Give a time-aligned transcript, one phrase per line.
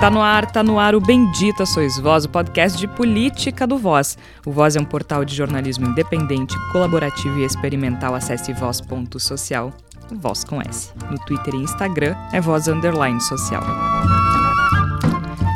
[0.00, 3.76] Tá no ar, tá no ar o Bendita Sois Voz, o podcast de política do
[3.76, 4.16] Voz.
[4.46, 8.14] O Voz é um portal de jornalismo independente, colaborativo e experimental.
[8.14, 9.70] Acesse voz.social,
[10.10, 10.90] Voz com S.
[11.10, 13.62] No Twitter e Instagram é Voz Underline Social.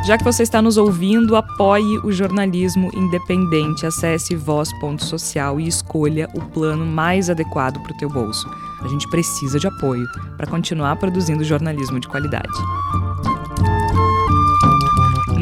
[0.05, 3.87] Já que você está nos ouvindo, apoie o jornalismo independente.
[3.87, 8.47] Acesse voz.social e escolha o plano mais adequado para o teu bolso.
[8.83, 10.05] A gente precisa de apoio
[10.37, 12.53] para continuar produzindo jornalismo de qualidade.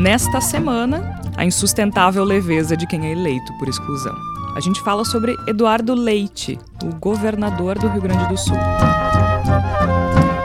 [0.03, 4.13] Nesta semana, a insustentável leveza de quem é eleito por exclusão.
[4.53, 8.57] A gente fala sobre Eduardo Leite, o governador do Rio Grande do Sul.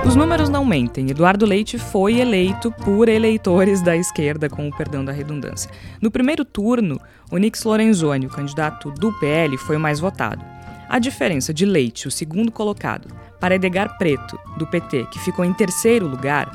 [0.06, 1.10] Os números não mentem.
[1.10, 5.68] Eduardo Leite foi eleito por eleitores da esquerda, com o perdão da redundância.
[6.00, 10.44] No primeiro turno, o Nix Lorenzoni, o candidato do PL, foi o mais votado.
[10.88, 13.08] A diferença de Leite, o segundo colocado,
[13.40, 16.48] para Edgar Preto, do PT, que ficou em terceiro lugar,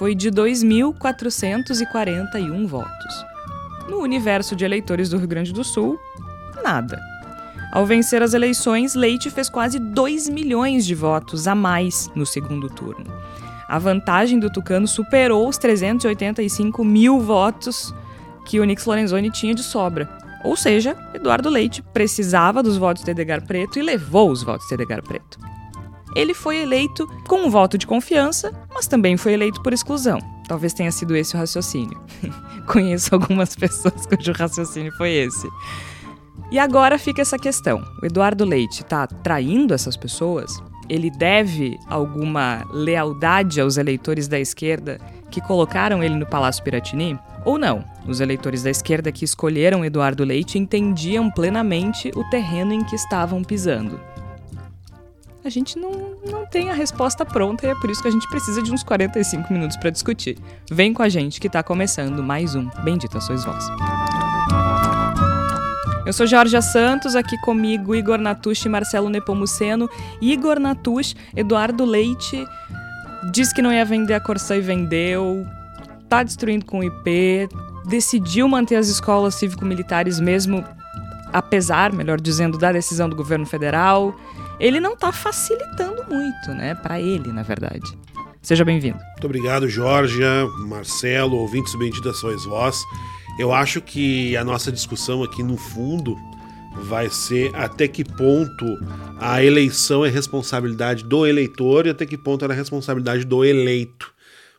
[0.00, 3.26] foi de 2.441 votos.
[3.86, 6.00] No universo de eleitores do Rio Grande do Sul,
[6.64, 6.98] nada.
[7.70, 12.70] Ao vencer as eleições, Leite fez quase 2 milhões de votos a mais no segundo
[12.70, 13.12] turno.
[13.68, 17.94] A vantagem do Tucano superou os 385 mil votos
[18.46, 20.08] que o Nix Lorenzoni tinha de sobra.
[20.42, 24.72] Ou seja, Eduardo Leite precisava dos votos de Edgar Preto e levou os votos de
[24.72, 25.38] Edgar Preto
[26.14, 30.18] ele foi eleito com um voto de confiança, mas também foi eleito por exclusão.
[30.48, 32.00] Talvez tenha sido esse o raciocínio.
[32.66, 35.48] Conheço algumas pessoas cujo raciocínio foi esse.
[36.50, 40.60] E agora fica essa questão: o Eduardo Leite está traindo essas pessoas?
[40.88, 44.98] Ele deve alguma lealdade aos eleitores da esquerda
[45.30, 47.16] que colocaram ele no Palácio Piratini?
[47.44, 47.84] Ou não?
[48.08, 53.44] Os eleitores da esquerda que escolheram Eduardo Leite entendiam plenamente o terreno em que estavam
[53.44, 54.00] pisando
[55.42, 58.28] a gente não, não tem a resposta pronta e é por isso que a gente
[58.28, 60.36] precisa de uns 45 minutos para discutir.
[60.70, 63.64] Vem com a gente que está começando mais um Bendita Sois Vós.
[66.04, 69.88] Eu sou Georgia Santos, aqui comigo Igor Natush e Marcelo Nepomuceno.
[70.20, 72.46] Igor Natush, Eduardo Leite
[73.32, 75.46] disse que não ia vender a Corsã e vendeu,
[76.08, 77.48] tá destruindo com o IP,
[77.86, 80.64] decidiu manter as escolas cívico-militares mesmo
[81.32, 84.14] apesar, melhor dizendo, da decisão do governo federal
[84.60, 86.74] ele não está facilitando muito, né?
[86.74, 87.98] Para ele, na verdade.
[88.42, 88.98] Seja bem-vindo.
[88.98, 90.20] Muito obrigado, Jorge,
[90.68, 92.84] Marcelo, ouvintes benditas sois vós.
[93.38, 96.14] Eu acho que a nossa discussão aqui, no fundo,
[96.82, 98.66] vai ser até que ponto
[99.18, 104.12] a eleição é responsabilidade do eleitor e até que ponto ela é responsabilidade do eleito.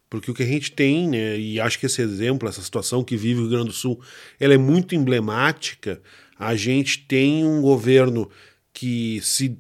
[0.09, 3.16] Porque o que a gente tem, né, e acho que esse exemplo, essa situação que
[3.16, 4.01] vive o Rio Grande do Sul,
[4.39, 6.01] ela é muito emblemática.
[6.38, 8.29] A gente tem um governo
[8.73, 9.57] que se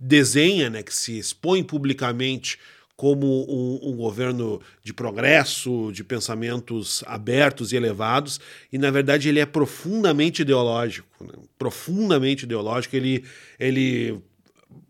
[0.00, 2.58] desenha, né, que se expõe publicamente
[2.96, 8.38] como um, um, governo de progresso, de pensamentos abertos e elevados,
[8.70, 11.32] e na verdade ele é profundamente ideológico, né?
[11.58, 12.94] profundamente ideológico.
[12.94, 13.24] Ele,
[13.58, 14.20] ele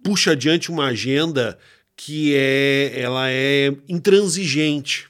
[0.02, 1.56] puxa adiante uma agenda
[1.94, 5.08] que é, ela é intransigente.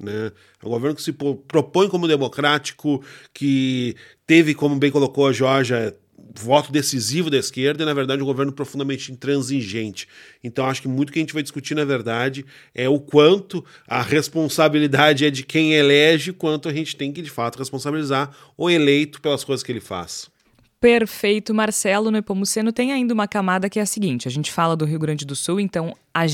[0.00, 0.30] Né?
[0.62, 3.02] É um governo que se propõe como democrático,
[3.34, 5.96] que teve, como bem colocou a Georgia,
[6.38, 10.08] voto decisivo da esquerda e, na verdade, um governo profundamente intransigente.
[10.42, 14.02] Então, acho que muito que a gente vai discutir, na verdade, é o quanto a
[14.02, 19.20] responsabilidade é de quem elege, quanto a gente tem que, de fato, responsabilizar o eleito
[19.20, 20.30] pelas coisas que ele faz.
[20.78, 24.84] Perfeito, Marcelo Nepomuceno tem ainda uma camada que é a seguinte: a gente fala do
[24.84, 26.26] Rio Grande do Sul, então a,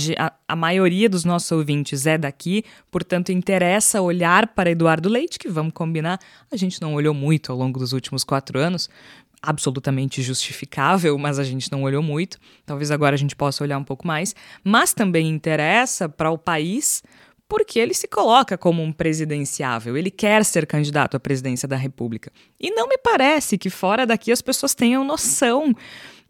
[0.49, 5.73] a, maioria dos nossos ouvintes é daqui, portanto interessa olhar para Eduardo Leite, que vamos
[5.73, 6.19] combinar,
[6.51, 8.91] a gente não olhou muito ao longo dos últimos quatro anos,
[9.43, 12.39] absolutamente justificável, mas a gente não olhou muito.
[12.65, 14.35] Talvez agora a gente possa olhar um pouco mais.
[14.63, 17.03] Mas também interessa para o país
[17.49, 22.33] porque ele se coloca como um presidenciável, ele quer ser candidato à presidência da República.
[22.59, 25.75] E não me parece que fora daqui as pessoas tenham noção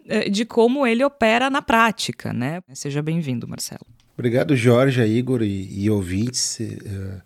[0.09, 2.61] eh, de como ele opera na prática, né?
[2.75, 3.87] Seja bem-vindo, Marcelo.
[4.19, 6.61] Obrigado, Jorge, Igor e, e ouvintes.
[6.61, 7.21] Eh,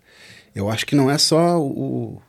[0.53, 2.21] eu acho que não é só o,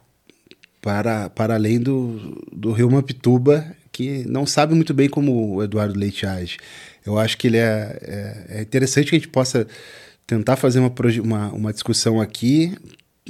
[0.88, 5.98] para, para além do, do Rio Mapituba, que não sabe muito bem como o Eduardo
[5.98, 6.56] Leite age.
[7.04, 9.66] Eu acho que ele é, é, é interessante que a gente possa
[10.26, 10.90] tentar fazer uma,
[11.22, 12.74] uma, uma discussão aqui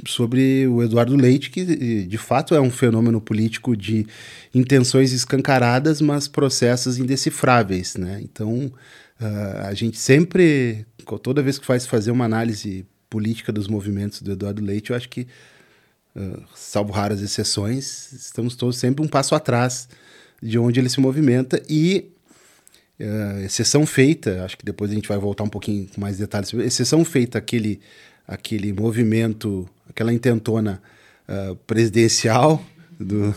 [0.07, 4.07] sobre o Eduardo Leite, que de fato é um fenômeno político de
[4.55, 7.97] intenções escancaradas, mas processos indecifráveis.
[7.97, 8.21] Né?
[8.23, 8.71] Então,
[9.19, 10.85] uh, a gente sempre,
[11.21, 15.09] toda vez que faz fazer uma análise política dos movimentos do Eduardo Leite, eu acho
[15.09, 15.27] que
[16.19, 19.87] ah, salvo raras exceções, estamos todos sempre um passo atrás
[20.41, 22.11] de onde ele se movimenta e
[22.99, 26.53] uh, exceção feita, acho que depois a gente vai voltar um pouquinho com mais detalhes,
[26.53, 27.79] exceção feita aquele
[28.27, 30.81] aquele movimento aquela intentona
[31.27, 32.61] uh, presidencial
[32.99, 33.33] do,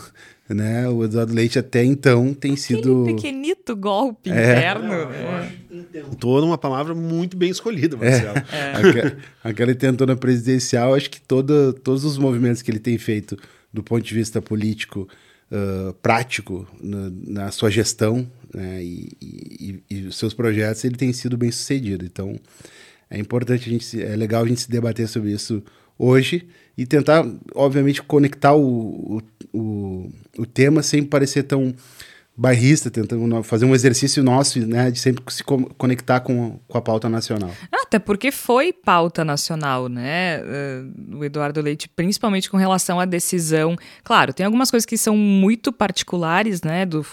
[0.49, 0.87] né?
[0.89, 3.03] O Eduardo Leite até então tem sido.
[3.03, 4.33] Aquele pequenito golpe é.
[4.33, 4.93] interno.
[4.93, 5.51] É.
[5.93, 8.37] Intentou numa palavra muito bem escolhida, Marcelo.
[8.37, 8.43] É.
[8.53, 8.73] É.
[8.75, 13.37] Aquela, aquela intentona presidencial, acho que toda, todos os movimentos que ele tem feito
[13.71, 15.07] do ponto de vista político
[15.51, 18.83] uh, prático na, na, sua gestão né?
[18.83, 22.05] e, os seus projetos, ele tem sido bem sucedido.
[22.05, 22.39] Então,
[23.09, 25.63] é importante a gente, é legal a gente se debater sobre isso
[25.97, 26.47] hoje
[26.77, 29.21] e tentar, obviamente, conectar o,
[29.53, 31.73] o, o, o tema sem parecer tão
[32.35, 37.07] bairrista, tentando fazer um exercício nosso, né, de sempre se conectar com, com a pauta
[37.07, 37.51] nacional.
[37.71, 43.75] Até porque foi pauta nacional, né, uh, o Eduardo Leite, principalmente com relação à decisão.
[44.03, 47.05] Claro, tem algumas coisas que são muito particulares, né, do,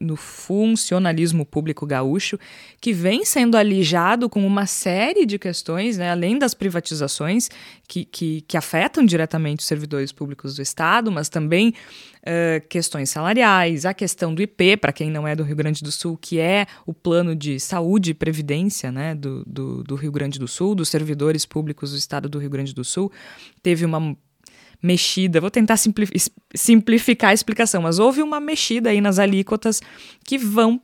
[0.00, 2.38] do funcionalismo público gaúcho,
[2.80, 7.50] que vem sendo alijado com uma série de questões, né, além das privatizações,
[7.86, 11.74] que, que, que afetam diretamente os servidores públicos do Estado, mas também
[12.24, 15.92] uh, questões salariais, a questão do IP, para quem não é do Rio Grande do
[15.92, 20.38] Sul, que é o plano de saúde e previdência né, do, do, do Rio Grande
[20.38, 23.12] do Sul, dos servidores públicos do Estado do Rio Grande do Sul,
[23.62, 24.16] teve uma
[24.82, 25.76] mexida, vou tentar
[26.54, 29.80] simplificar a explicação, mas houve uma mexida aí nas alíquotas
[30.24, 30.80] que vão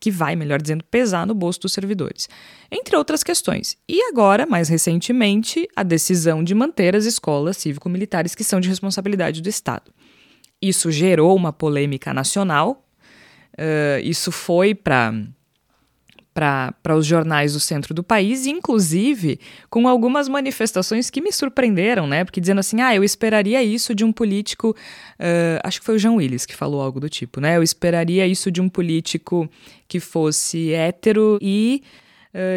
[0.00, 2.28] que vai, melhor dizendo, pesar no bolso dos servidores,
[2.68, 3.76] entre outras questões.
[3.88, 9.40] E agora, mais recentemente, a decisão de manter as escolas cívico-militares que são de responsabilidade
[9.40, 9.92] do Estado.
[10.68, 12.84] Isso gerou uma polêmica nacional.
[13.52, 15.12] Uh, isso foi para
[16.34, 19.38] para os jornais do centro do país, inclusive
[19.70, 22.24] com algumas manifestações que me surpreenderam, né?
[22.24, 24.70] Porque dizendo assim, ah, eu esperaria isso de um político.
[25.12, 27.56] Uh, acho que foi o João Willis que falou algo do tipo, né?
[27.56, 29.48] Eu esperaria isso de um político
[29.86, 31.84] que fosse hétero e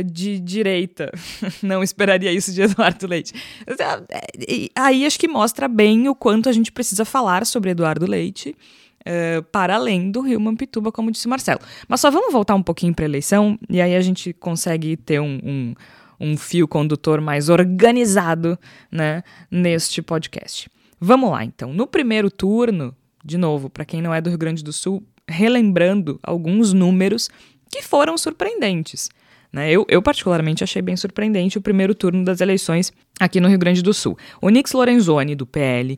[0.05, 1.11] De direita.
[1.61, 3.33] Não esperaria isso de Eduardo Leite.
[4.75, 8.55] Aí acho que mostra bem o quanto a gente precisa falar sobre Eduardo Leite.
[9.07, 11.61] Uh, para além do Rio Mampituba, como disse Marcelo.
[11.87, 15.21] Mas só vamos voltar um pouquinho para a eleição e aí a gente consegue ter
[15.21, 15.75] um, um,
[16.19, 18.59] um fio condutor mais organizado
[18.91, 20.69] né, neste podcast.
[20.99, 21.73] Vamos lá, então.
[21.73, 26.19] No primeiro turno, de novo, para quem não é do Rio Grande do Sul, relembrando
[26.23, 27.29] alguns números
[27.71, 29.09] que foram surpreendentes.
[29.57, 29.71] Né?
[29.71, 33.81] Eu, eu, particularmente, achei bem surpreendente o primeiro turno das eleições aqui no Rio Grande
[33.81, 34.15] do Sul.
[34.39, 35.97] O Nix Lorenzoni, do PL,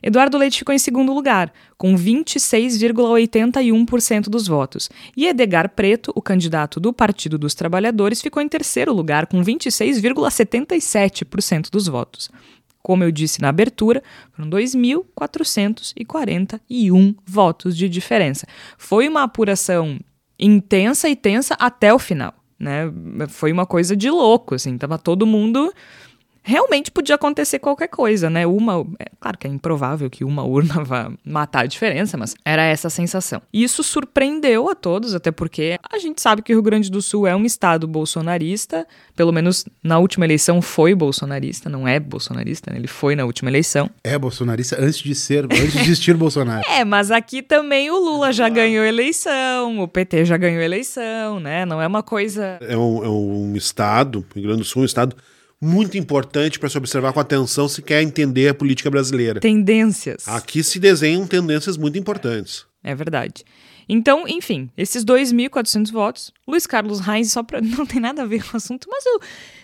[0.04, 4.90] Eduardo Leite ficou em segundo lugar, com 26,81% dos votos.
[5.16, 11.70] E Edgar Preto, o candidato do Partido dos Trabalhadores, ficou em terceiro lugar, com 26,77%
[11.70, 12.32] dos votos.
[12.82, 18.48] Como eu disse na abertura, foram 2.441 votos de diferença.
[18.78, 20.00] Foi uma apuração
[20.40, 22.34] intensa e tensa até o final.
[22.60, 22.92] Né?
[23.30, 25.72] Foi uma coisa de louco, assim, tava todo mundo
[26.44, 28.46] realmente podia acontecer qualquer coisa, né?
[28.46, 32.64] Uma, é, claro que é improvável que uma urna vá matar a diferença, mas era
[32.64, 33.42] essa a sensação.
[33.54, 37.02] E isso surpreendeu a todos, até porque a gente sabe que o Rio Grande do
[37.02, 42.72] Sul é um estado bolsonarista, pelo menos na última eleição foi bolsonarista, não é bolsonarista,
[42.72, 42.78] né?
[42.78, 43.90] ele foi na última eleição.
[44.04, 46.62] É bolsonarista antes de ser, antes de existir Bolsonaro.
[46.72, 51.66] É, mas aqui também o Lula já ganhou eleição, o PT já ganhou eleição, né?
[51.66, 52.58] Não é uma coisa.
[52.62, 55.16] É um, é um estado, o Rio Grande do Sul é um estado
[55.62, 59.40] muito importante para se observar com atenção se quer entender a política brasileira.
[59.40, 60.28] Tendências.
[60.28, 62.66] Aqui se desenham tendências muito importantes.
[62.84, 63.46] É verdade.
[63.88, 68.44] Então, enfim, esses 2.400 votos, Luiz Carlos Reis, só para não tem nada a ver
[68.44, 69.20] com o assunto, mas eu,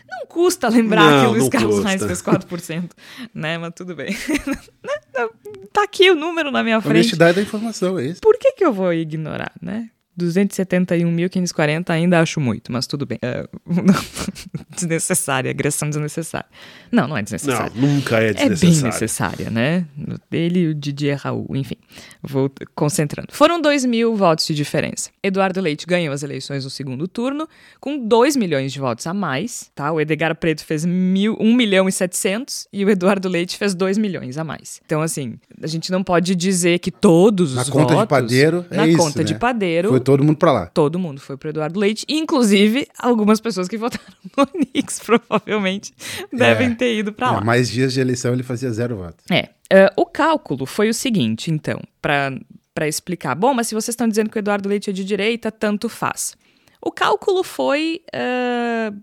[0.08, 1.90] não custa lembrar não, que o Luiz Carlos custa.
[1.90, 2.92] Reis fez 4%,
[3.34, 3.58] né?
[3.58, 4.16] Mas tudo bem.
[5.74, 6.98] tá aqui o número na minha frente.
[6.98, 8.22] Honestidade da informação, é isso.
[8.22, 9.90] Por que que eu vou ignorar, né?
[10.20, 13.20] 271.540 ainda acho muito, mas tudo bem.
[13.22, 13.48] É,
[14.76, 16.48] desnecessária, agressão desnecessária.
[16.92, 17.72] Não, não é desnecessária.
[17.76, 18.70] Não, nunca é desnecessária.
[18.70, 19.86] É bem necessária, né?
[20.32, 21.78] Ele e o Didier Raul, enfim.
[22.22, 23.30] Vou concentrando.
[23.32, 25.10] Foram 2 mil votos de diferença.
[25.22, 27.48] Eduardo Leite ganhou as eleições no segundo turno,
[27.80, 29.92] com 2 milhões de votos a mais, tá?
[29.92, 33.98] O Edgar Preto fez mil, 1 milhão e 700 e o Eduardo Leite fez 2
[33.98, 34.82] milhões a mais.
[34.86, 38.02] Então, assim, a gente não pode dizer que todos Na os conta votos...
[38.02, 39.40] de padeiro, é Na isso, conta de né?
[39.40, 39.90] padeiro...
[39.90, 40.66] Foi todo mundo pra lá.
[40.68, 44.06] Todo mundo foi pro Eduardo Leite, inclusive algumas pessoas que votaram
[44.38, 45.94] no Onix provavelmente
[46.32, 47.42] devem ter ido lá.
[47.42, 49.26] É, mais dias de eleição ele fazia zero votos.
[49.30, 49.50] É.
[49.70, 53.36] eh, o cálculo foi o seguinte, então, para explicar.
[53.36, 56.38] Bom, mas se vocês estão dizendo que o Eduardo Leite é de direita, tanto faz.
[56.82, 58.02] O cálculo foi.
[58.14, 58.94] eh,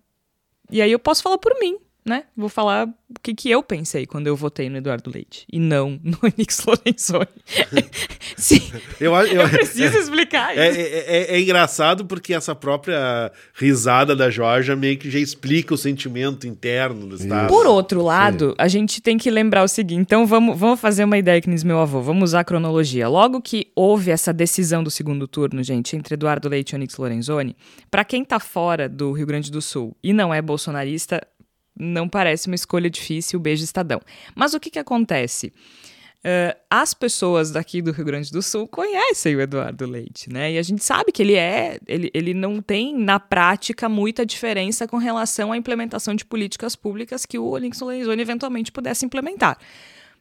[0.71, 2.25] e aí eu posso falar por mim, né?
[2.37, 5.99] Vou falar o que, que eu pensei quando eu votei no Eduardo Leite e não
[6.05, 7.27] no Onix Lorenzoni.
[8.37, 8.61] Sim,
[9.01, 10.81] Eu, acho- eu, eu preciso explicar É, isso.
[10.81, 15.79] é- é- é engraçado porque essa própria risada da Georgia meio que já explica o
[15.79, 17.49] sentimento interno do Estado.
[17.49, 21.17] Por outro lado, a gente tem que lembrar o seguinte: então vamos, vamos fazer uma
[21.19, 23.09] ideia que diz meu avô, vamos usar a cronologia.
[23.09, 27.57] Logo que houve essa decisão do segundo turno, gente, entre Eduardo Leite e Onyx Lorenzoni,
[27.91, 31.21] para quem tá fora do Rio Grande do Sul e não é bolsonarista,
[31.77, 34.01] não parece uma escolha difícil, beijo Estadão.
[34.35, 35.53] Mas o que que acontece?
[36.25, 40.53] Uh, as pessoas daqui do Rio Grande do Sul conhecem o Eduardo Leite, né?
[40.53, 44.89] E a gente sabe que ele é, ele, ele não tem na prática muita diferença
[44.89, 49.59] com relação à implementação de políticas públicas que o Onyx Lorenzoni eventualmente pudesse implementar.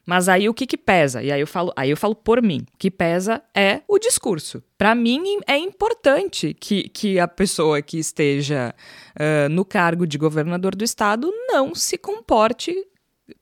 [0.05, 1.24] Mas aí o que que pesa?
[1.24, 2.65] E aí eu falo, aí eu falo por mim.
[2.74, 4.62] O que pesa é o discurso.
[4.77, 8.75] Para mim é importante que, que a pessoa que esteja
[9.15, 12.75] uh, no cargo de governador do estado não se comporte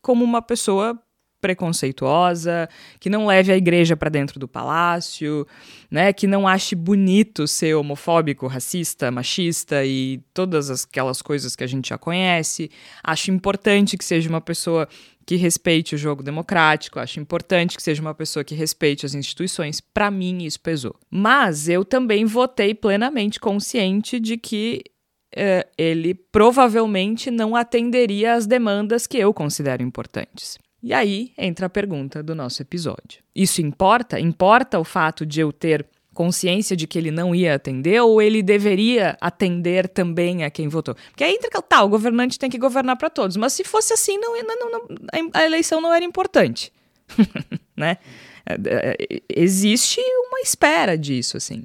[0.01, 0.99] como uma pessoa
[1.41, 5.45] preconceituosa, que não leve a igreja para dentro do palácio,
[5.89, 11.67] né, que não ache bonito ser homofóbico, racista, machista e todas aquelas coisas que a
[11.67, 12.69] gente já conhece.
[13.03, 14.87] Acho importante que seja uma pessoa
[15.25, 19.79] que respeite o jogo democrático, acho importante que seja uma pessoa que respeite as instituições.
[19.79, 20.95] Para mim isso pesou.
[21.09, 24.83] Mas eu também votei plenamente consciente de que
[25.35, 30.57] eh, ele provavelmente não atenderia às demandas que eu considero importantes.
[30.83, 33.23] E aí entra a pergunta do nosso episódio.
[33.35, 34.19] Isso importa?
[34.19, 38.43] Importa o fato de eu ter consciência de que ele não ia atender ou ele
[38.43, 40.95] deveria atender também a quem votou?
[41.09, 43.93] Porque aí entra aquela, tá, o governante tem que governar para todos, mas se fosse
[43.93, 46.71] assim, não, não, não, a eleição não era importante,
[47.75, 47.97] né?
[49.29, 51.63] Existe uma espera disso, assim.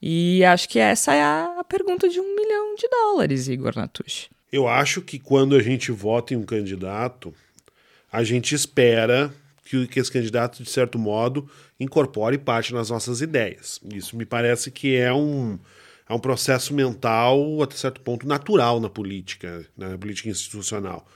[0.00, 4.28] E acho que essa é a pergunta de um milhão de dólares, Igor Natush.
[4.52, 7.34] Eu acho que quando a gente vota em um candidato,
[8.12, 9.34] a gente espera
[9.64, 11.48] que, que esse candidato, de certo modo,
[11.78, 13.80] incorpore parte nas nossas ideias.
[13.92, 15.58] Isso me parece que é um,
[16.08, 21.06] é um processo mental, até certo ponto, natural na política, né, na política institucional,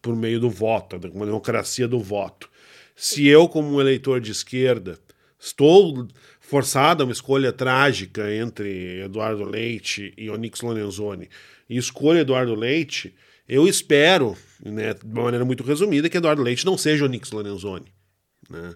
[0.00, 2.48] por meio do voto, uma democracia do voto.
[2.96, 4.98] Se eu, como um eleitor de esquerda,
[5.38, 6.08] estou
[6.40, 11.28] forçado a uma escolha trágica entre Eduardo Leite e Onyx Lorenzoni,
[11.68, 13.14] e escolho Eduardo Leite,
[13.46, 17.92] eu espero, né, de uma maneira muito resumida, que Eduardo Leite não seja Onyx Lorenzoni.
[18.48, 18.74] Né?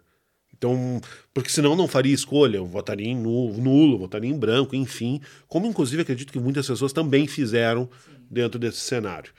[0.63, 1.01] Então,
[1.35, 5.67] porque senão não faria escolha, eu votaria em nulo, nulo, votaria em branco, enfim, como
[5.67, 7.91] inclusive acredito que muitas pessoas também fizeram
[8.31, 9.33] dentro desse cenário.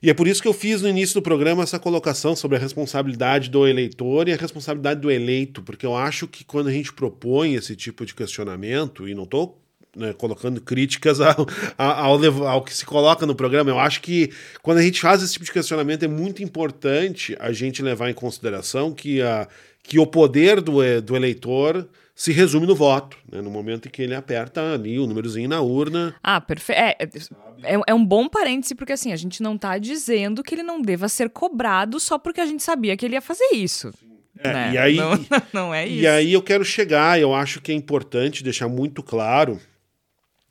[0.00, 2.60] E é por isso que eu fiz no início do programa essa colocação sobre a
[2.60, 6.92] responsabilidade do eleitor e a responsabilidade do eleito, porque eu acho que quando a gente
[6.92, 9.60] propõe esse tipo de questionamento, e não estou
[9.96, 11.46] né, colocando críticas ao,
[11.76, 14.30] ao, ao, que se coloca no programa, eu acho que
[14.62, 18.14] quando a gente faz esse tipo de questionamento é muito importante a gente levar em
[18.14, 19.48] consideração que, a,
[19.82, 23.40] que o poder do, do eleitor se resume no voto, né?
[23.40, 26.14] no momento em que ele aperta ali o númerozinho na urna.
[26.22, 26.78] Ah, perfeito.
[26.78, 26.96] É,
[27.62, 30.82] é, é, um bom parêntese, porque assim, a gente não está dizendo que ele não
[30.82, 33.90] deva ser cobrado só porque a gente sabia que ele ia fazer isso.
[34.38, 34.72] É, né?
[34.74, 36.02] e aí, não, não é isso.
[36.02, 39.58] E aí eu quero chegar, eu acho que é importante deixar muito claro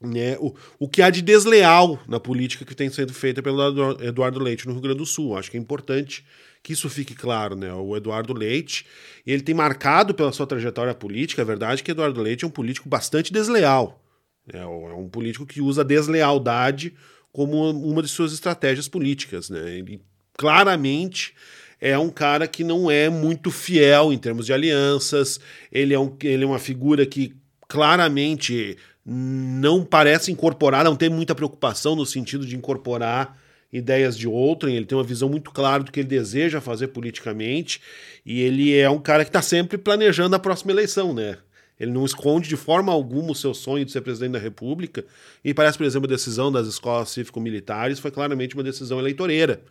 [0.02, 4.40] né, o, o que há de desleal na política que tem sido feita pelo Eduardo
[4.40, 5.38] Leite no Rio Grande do Sul.
[5.38, 6.26] Acho que é importante
[6.62, 7.74] que isso fique claro, né?
[7.74, 8.86] O Eduardo Leite,
[9.26, 12.52] ele tem marcado pela sua trajetória política, a verdade é que Eduardo Leite é um
[12.52, 14.04] político bastante desleal.
[14.52, 16.94] É um político que usa a deslealdade
[17.32, 19.78] como uma de suas estratégias políticas, né?
[19.78, 20.02] Ele
[20.36, 21.34] claramente
[21.80, 25.40] é um cara que não é muito fiel em termos de alianças,
[25.72, 27.36] ele é, um, ele é uma figura que
[27.68, 33.40] claramente não parece incorporar, não tem muita preocupação no sentido de incorporar
[33.72, 37.82] ideias de outrem, ele tem uma visão muito clara do que ele deseja fazer politicamente,
[38.26, 41.38] e ele é um cara que está sempre planejando a próxima eleição, né?
[41.80, 45.06] Ele não esconde de forma alguma o seu sonho de ser presidente da República.
[45.46, 49.62] E parece, por exemplo, a decisão das escolas cívico-militares foi claramente uma decisão eleitoreira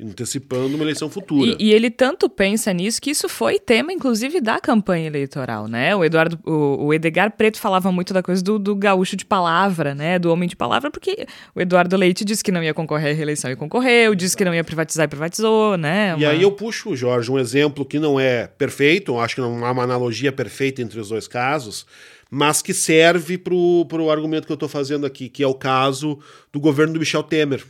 [0.00, 1.56] antecipando uma eleição futura.
[1.58, 5.94] E, e, ele tanto pensa nisso que isso foi tema, inclusive, da campanha eleitoral, né?
[5.96, 9.96] O Eduardo, o, o Edgar Preto falava muito da coisa do, do, gaúcho de palavra,
[9.96, 10.16] né?
[10.16, 13.50] Do homem de palavra, porque o Eduardo Leite disse que não ia concorrer à reeleição
[13.50, 16.14] e concorreu, disse que não ia privatizar e privatizou, né?
[16.14, 16.22] Uma...
[16.22, 19.72] E aí eu puxo, Jorge, um exemplo que não é perfeito, acho que não há
[19.72, 21.84] uma analogia perfeita entre os dois casos,
[22.30, 26.20] mas que serve para o argumento que eu estou fazendo aqui, que é o caso
[26.52, 27.64] do governo do Michel Temer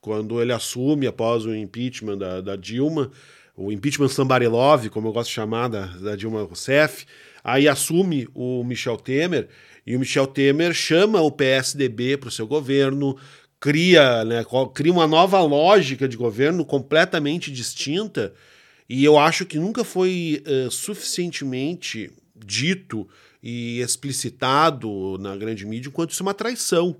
[0.00, 3.10] quando ele assume após o impeachment da, da Dilma,
[3.56, 7.04] o impeachment Sambarilov, como eu gosto de chamar, da, da Dilma Rousseff,
[7.44, 9.48] aí assume o Michel Temer,
[9.86, 13.16] e o Michel Temer chama o PSDB para o seu governo,
[13.58, 18.32] cria, né, cria uma nova lógica de governo completamente distinta,
[18.88, 23.06] e eu acho que nunca foi uh, suficientemente dito
[23.42, 26.96] e explicitado na grande mídia quanto isso é uma traição.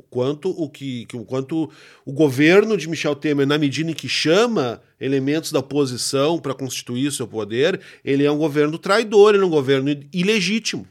[0.00, 1.70] O quanto o que, o quanto
[2.06, 7.12] o governo de Michel Temer, na medida em que chama elementos da oposição para constituir
[7.12, 10.88] seu poder, ele é um governo traidor, ele é um governo ilegítimo.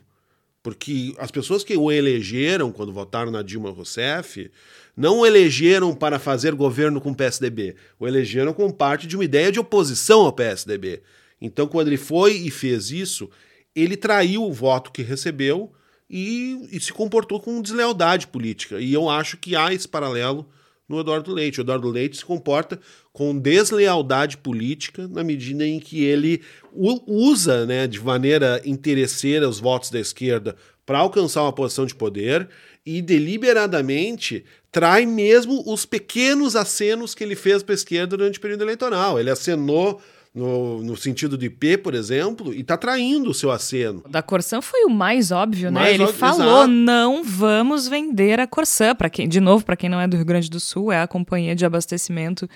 [0.61, 4.51] Porque as pessoas que o elegeram quando votaram na Dilma Rousseff
[4.95, 9.25] não o elegeram para fazer governo com o PSDB, o elegeram como parte de uma
[9.25, 11.01] ideia de oposição ao PSDB.
[11.41, 13.27] Então, quando ele foi e fez isso,
[13.75, 15.73] ele traiu o voto que recebeu
[16.09, 18.79] e, e, se comportou com deslealdade política.
[18.79, 20.49] E eu acho que há esse paralelo
[20.87, 21.59] no Eduardo Leite.
[21.59, 22.79] O Eduardo Leite se comporta
[23.13, 26.41] com deslealdade política na medida em que ele
[26.73, 32.49] usa né, de maneira interesseira os votos da esquerda para alcançar uma posição de poder
[32.83, 38.41] e deliberadamente trai mesmo os pequenos acenos que ele fez para a esquerda durante o
[38.41, 39.19] período eleitoral.
[39.19, 40.01] Ele acenou
[40.39, 44.01] no, no sentido de P, por exemplo, e está traindo o seu aceno.
[44.09, 45.81] Da Corsã foi o mais óbvio, né?
[45.81, 45.93] mais né?
[45.95, 46.67] Ele óbvio, falou: exato.
[46.67, 48.95] não vamos vender a Corsã.
[48.95, 51.07] Para quem, de novo, para quem não é do Rio Grande do Sul, é a
[51.07, 52.49] companhia de abastecimento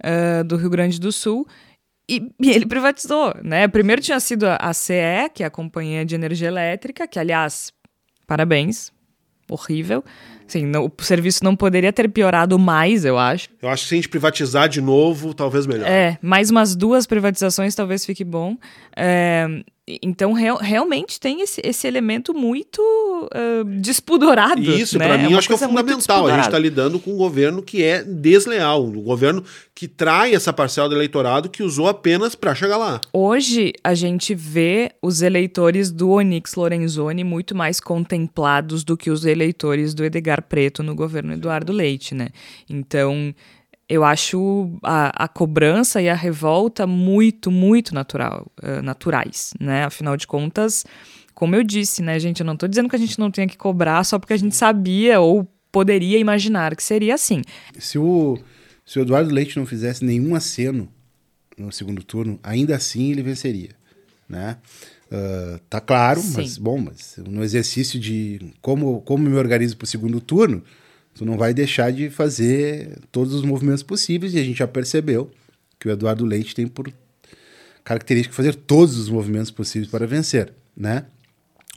[0.00, 1.46] uh, do Rio Grande do Sul.
[2.08, 3.66] E, e, ele privatizou, né?
[3.66, 7.72] Primeiro tinha sido a, a CE, que é a Companhia de Energia Elétrica, que, aliás,
[8.26, 8.92] parabéns,
[9.48, 10.04] horrível.
[10.46, 13.48] Sim, não, o serviço não poderia ter piorado mais, eu acho.
[13.60, 15.88] Eu acho que se a gente privatizar de novo, talvez melhor.
[15.88, 18.56] É, mais umas duas privatizações talvez fique bom.
[18.96, 19.46] É,
[19.86, 24.62] então, real, realmente tem esse, esse elemento muito uh, despudorado.
[24.62, 25.06] Isso, né?
[25.06, 26.26] para mim, é acho que é fundamental.
[26.26, 29.44] A gente está lidando com um governo que é desleal, um governo
[29.74, 32.98] que trai essa parcela do eleitorado que usou apenas para chegar lá.
[33.12, 39.26] Hoje, a gente vê os eleitores do Onyx Lorenzoni muito mais contemplados do que os
[39.26, 42.28] eleitores do Edgar Preto no governo Eduardo Leite, né?
[42.70, 43.34] Então,
[43.88, 49.84] eu acho a, a, cobrança e a revolta muito, muito natural, uh, naturais, né?
[49.84, 50.84] Afinal de contas,
[51.34, 53.56] como eu disse, né, gente, eu não estou dizendo que a gente não tenha que
[53.56, 57.42] cobrar só porque a gente sabia ou poderia imaginar que seria assim.
[57.78, 58.38] Se o,
[58.86, 60.88] se o Eduardo Leite não fizesse nenhum aceno
[61.58, 63.70] no segundo turno, ainda assim ele venceria,
[64.28, 64.56] né?
[65.06, 66.34] Uh, tá claro, Sim.
[66.36, 70.62] mas bom, mas no exercício de como, como me organizo para o segundo turno,
[71.14, 75.30] tu não vai deixar de fazer todos os movimentos possíveis e a gente já percebeu
[75.78, 76.92] que o Eduardo Leite tem por
[77.84, 81.04] característica fazer todos os movimentos possíveis para vencer, né?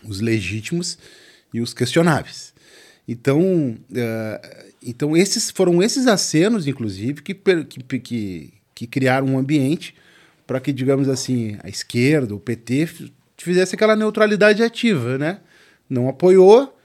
[0.04, 0.98] Os legítimos
[1.54, 2.54] e os questionáveis.
[3.08, 9.96] Então, uh, então esses foram esses acenos, inclusive, que, que, que, que criaram um ambiente
[10.46, 12.88] para que, digamos assim, a esquerda, o PT,
[13.38, 15.42] fizesse aquela neutralidade ativa, né?
[15.90, 16.77] Não apoiou,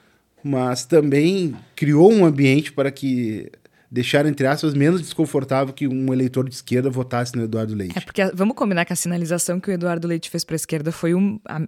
[0.42, 3.50] mas também criou um ambiente para que
[3.92, 7.98] deixar, entre aspas, menos desconfortável que um eleitor de esquerda votasse no Eduardo Leite.
[7.98, 10.90] É porque vamos combinar que a sinalização que o Eduardo Leite fez para a esquerda
[10.90, 11.60] foi um, a,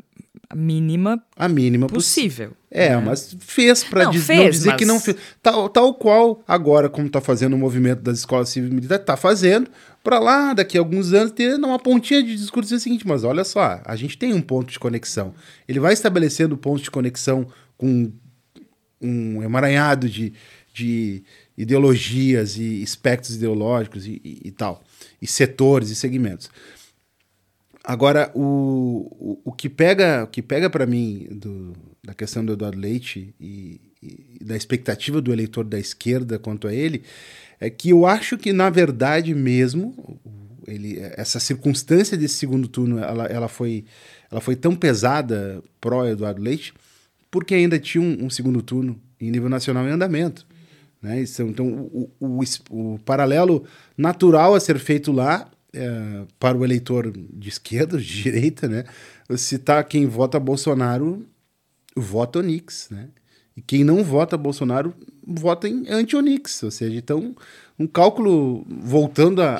[0.48, 2.52] a, mínima a mínima possível.
[2.70, 3.02] É, né?
[3.04, 4.76] mas fez para diz, dizer mas...
[4.78, 5.18] que não fez.
[5.42, 9.68] Tal, tal qual agora, como está fazendo o movimento das escolas civil militares, está fazendo,
[10.02, 13.22] para lá, daqui a alguns anos, ter uma pontinha de discurso dizer o seguinte, mas
[13.22, 15.34] olha só, a gente tem um ponto de conexão.
[15.68, 18.10] Ele vai estabelecendo pontos de conexão com
[19.04, 20.32] um emaranhado de,
[20.72, 21.22] de
[21.56, 24.82] ideologias e espectros ideológicos e, e, e, tal,
[25.20, 26.50] e setores e segmentos.
[27.82, 32.54] Agora, o, o, o que pega, o que pega para mim do, da questão do
[32.54, 37.02] Eduardo Leite e, e, da expectativa do eleitor da esquerda quanto a ele
[37.60, 40.18] é que eu acho que, na verdade mesmo,
[40.66, 43.84] ele, essa circunstância desse segundo turno ela, ela, foi,
[44.30, 46.72] ela foi tão pesada pró-Eduardo Leite
[47.34, 50.46] porque ainda tinha um, um segundo turno em nível nacional em andamento.
[51.02, 51.24] Né?
[51.40, 53.64] Então, o, o, o, paralelo
[53.98, 58.84] natural a ser feito lá é, para o eleitor de esquerda, de direita, né?
[59.36, 61.26] citar quem vota Bolsonaro
[61.96, 63.08] vota Onix, né?
[63.56, 64.94] E quem não vota Bolsonaro
[65.26, 66.62] vota em anti-Onix.
[66.62, 67.34] Ou seja, então,
[67.76, 69.56] um cálculo, voltando à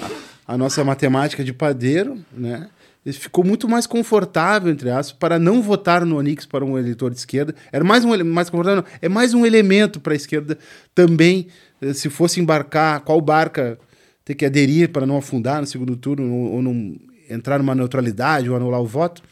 [0.46, 2.70] a, a, nossa matemática de padeiro, né?
[3.04, 7.10] Ele ficou muito mais confortável, entre aspas, para não votar no Onix para um eleitor
[7.10, 7.54] de esquerda.
[7.70, 10.58] Era mais um mais confortável, não, é mais um elemento para a esquerda
[10.94, 11.48] também,
[11.82, 13.78] eh, se fosse embarcar, qual barca
[14.24, 16.96] ter que aderir para não afundar no segundo turno ou, não
[17.28, 19.22] entrar numa neutralidade ou anular o voto,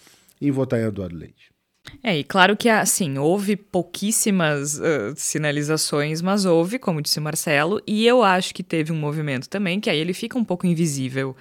[0.40, 1.50] em votar em Eduardo Leite.
[2.02, 8.06] É, e claro que, assim, houve pouquíssimas uh, sinalizações, mas houve, como disse Marcelo, e
[8.06, 11.35] eu acho que teve um movimento também, que aí ele fica um pouco invisível,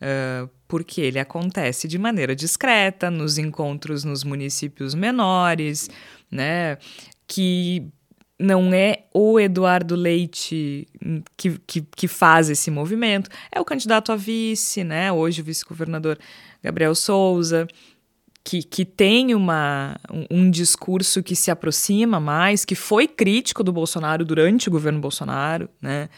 [0.00, 5.88] uh, porque ele acontece de maneira discreta, nos encontros nos municípios menores,
[6.30, 6.76] né,
[7.26, 7.86] que
[8.38, 10.86] não é o Eduardo Leite
[11.36, 16.18] que, que, que faz esse movimento, é o candidato a vice, né, hoje o vice-governador
[16.62, 17.66] Gabriel Souza,
[18.44, 23.72] que, que tem uma, um, um, discurso que se aproxima mais, que foi crítico do
[23.72, 26.08] Bolsonaro durante o governo Bolsonaro, né?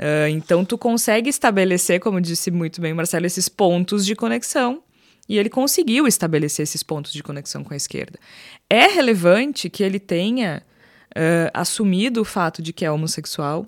[0.00, 4.82] Uh, então tu consegue estabelecer, como disse muito bem Marcelo, esses pontos de conexão
[5.28, 8.18] e ele conseguiu estabelecer esses pontos de conexão com a esquerda.
[8.68, 10.62] É relevante que ele tenha
[11.10, 13.66] uh, assumido o fato de que é homossexual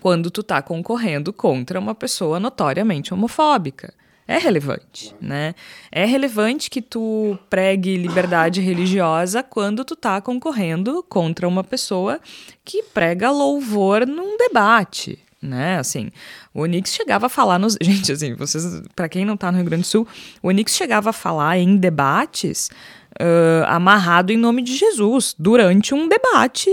[0.00, 3.92] quando tu tá concorrendo contra uma pessoa notoriamente homofóbica
[4.26, 5.54] é relevante, né?
[5.92, 12.18] É relevante que tu pregue liberdade religiosa quando tu tá concorrendo contra uma pessoa
[12.64, 15.78] que prega louvor num debate, né?
[15.78, 16.10] Assim,
[16.52, 19.66] o Onix chegava a falar nos, gente, assim, vocês, para quem não tá no Rio
[19.66, 20.08] Grande do Sul,
[20.42, 22.70] o Onix chegava a falar em debates
[23.20, 26.70] uh, amarrado em nome de Jesus durante um debate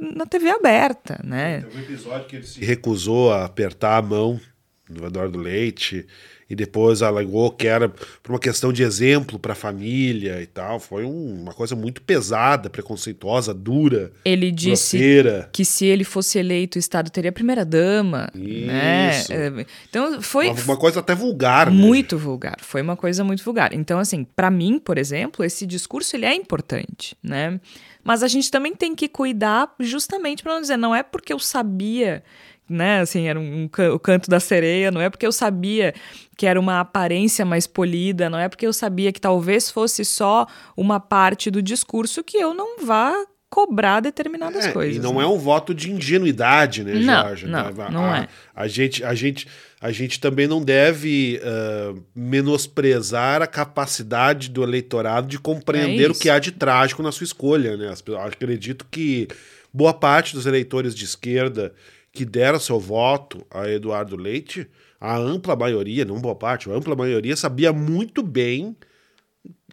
[0.00, 1.62] na TV aberta, né?
[1.62, 4.40] Tem um episódio que ele se recusou a apertar a mão
[4.88, 6.06] do Eduardo Leite
[6.54, 10.78] e depois alegou que era por uma questão de exemplo para a família e tal.
[10.78, 14.12] Foi um, uma coisa muito pesada, preconceituosa, dura.
[14.24, 15.50] Ele disse grosseira.
[15.52, 18.30] que se ele fosse eleito, o Estado teria primeira dama.
[18.34, 19.10] Né?
[19.10, 19.32] Isso.
[19.32, 19.66] Né?
[19.90, 21.70] Então foi uma, uma, coisa até vulgar.
[21.70, 22.56] Muito vulgar.
[22.60, 23.74] Foi uma coisa muito vulgar.
[23.74, 27.60] Então assim, para mim, por exemplo, esse discurso ele é importante, né?
[28.04, 31.38] Mas a gente também tem que cuidar justamente para não dizer não é porque eu
[31.38, 32.22] sabia
[32.68, 33.00] né?
[33.00, 35.94] Assim, era um, um, o canto da sereia, não é porque eu sabia
[36.36, 40.46] que era uma aparência mais polida, não é porque eu sabia que talvez fosse só
[40.76, 43.14] uma parte do discurso que eu não vá
[43.54, 44.96] cobrar determinadas é, coisas.
[44.96, 45.22] E não né?
[45.22, 47.46] é um voto de ingenuidade, né, Jorge?
[47.46, 48.28] Não, não, não a, é.
[48.52, 49.46] A gente, a, gente,
[49.80, 56.14] a gente também não deve uh, menosprezar a capacidade do eleitorado de compreender é o
[56.14, 57.94] que há de trágico na sua escolha, né?
[58.26, 59.28] Acredito que
[59.72, 61.72] boa parte dos eleitores de esquerda
[62.14, 66.94] que deram seu voto a Eduardo Leite, a ampla maioria, não boa parte, a ampla
[66.94, 68.76] maioria sabia muito bem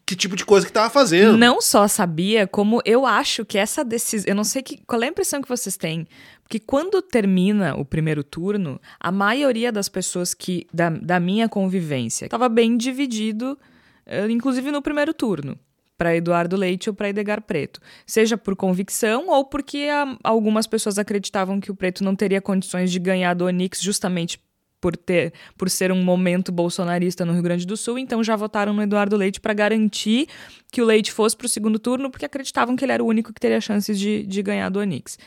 [0.04, 1.38] que tipo de coisa que estava fazendo.
[1.38, 4.27] Não só sabia, como eu acho que essa decisão.
[4.27, 6.06] Eu não sei que, qual é a impressão que vocês têm.
[6.41, 12.25] Porque quando termina o primeiro turno, a maioria das pessoas que da, da minha convivência
[12.25, 13.58] estava bem dividido,
[14.06, 15.58] eh, inclusive no primeiro turno
[16.02, 20.98] para Eduardo Leite ou para Edgar Preto, seja por convicção ou porque a, algumas pessoas
[20.98, 24.42] acreditavam que o Preto não teria condições de ganhar do Onix justamente
[24.82, 28.74] por ter por ser um momento bolsonarista no Rio Grande do Sul, então já votaram
[28.74, 30.28] no Eduardo Leite para garantir
[30.72, 33.32] que o Leite fosse para o segundo turno, porque acreditavam que ele era o único
[33.32, 35.20] que teria chances de, de ganhar do Onix.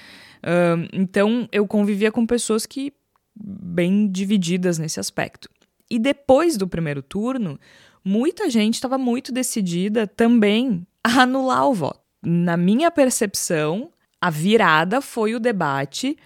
[0.42, 2.92] Uh, então eu convivia com pessoas que
[3.36, 5.48] bem divididas nesse aspecto.
[5.88, 7.60] E depois do primeiro turno,
[8.04, 12.00] muita gente estava muito decidida também a anular o voto.
[12.22, 13.90] Na minha percepção,
[14.20, 16.16] a virada foi o debate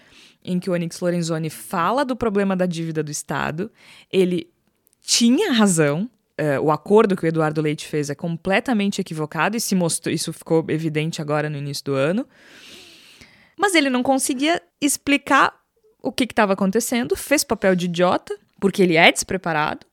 [0.43, 3.71] em que o Onyx Lorenzoni fala do problema da dívida do Estado.
[4.11, 4.49] Ele
[5.01, 6.09] tinha razão.
[6.39, 10.31] Uh, o acordo que o Eduardo Leite fez é completamente equivocado e se mostrou, isso
[10.31, 12.25] ficou evidente agora no início do ano.
[13.57, 15.53] Mas ele não conseguia explicar
[16.01, 19.85] o que estava acontecendo, fez papel de idiota, porque ele é despreparado.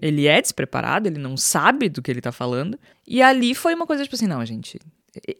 [0.00, 2.78] Ele é despreparado, ele não sabe do que ele tá falando.
[3.06, 4.78] E ali foi uma coisa tipo assim: não, gente.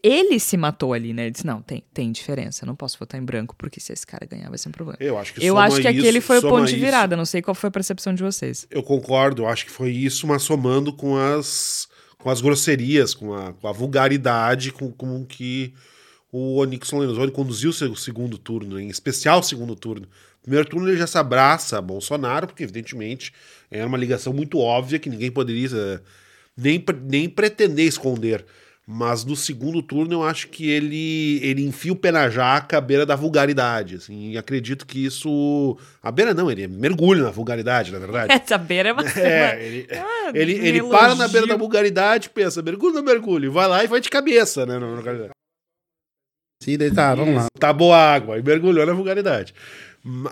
[0.03, 1.23] Ele se matou ali, né?
[1.23, 2.63] Ele disse: não, tem, tem diferença.
[2.63, 4.97] Eu não posso votar em branco, porque se esse cara ganhar vai ser um problema.
[4.99, 7.15] Eu acho que Eu acho que aquele foi o ponto de virada.
[7.15, 7.17] Isso.
[7.17, 8.67] Não sei qual foi a percepção de vocês.
[8.69, 11.87] Eu concordo, eu acho que foi isso, mas somando com as,
[12.19, 15.73] com as grosserias, com a, com a vulgaridade com, com que
[16.31, 20.07] o Onyx Lorenzoni conduziu o seu segundo turno, em especial o segundo turno.
[20.43, 23.33] Primeiro turno ele já se abraça a Bolsonaro, porque evidentemente
[23.71, 26.01] era uma ligação muito óbvia que ninguém poderia
[26.55, 28.45] nem, nem pretender esconder.
[28.85, 32.81] Mas no segundo turno eu acho que ele, ele enfia o pé na jaca à
[32.81, 33.95] beira da vulgaridade.
[33.95, 35.77] Assim, e acredito que isso.
[36.01, 38.33] A beira não, ele mergulha na vulgaridade, na verdade.
[38.35, 39.03] Essa beira é uma.
[39.17, 43.53] É, ele, ah, ele, ele para na beira da vulgaridade, pensa, mergulho ou mergulho?
[43.53, 44.77] Vai lá e vai de cabeça, né?
[46.77, 47.47] Daí tá, vamos lá.
[47.59, 49.53] Tá boa água, e mergulhou na vulgaridade.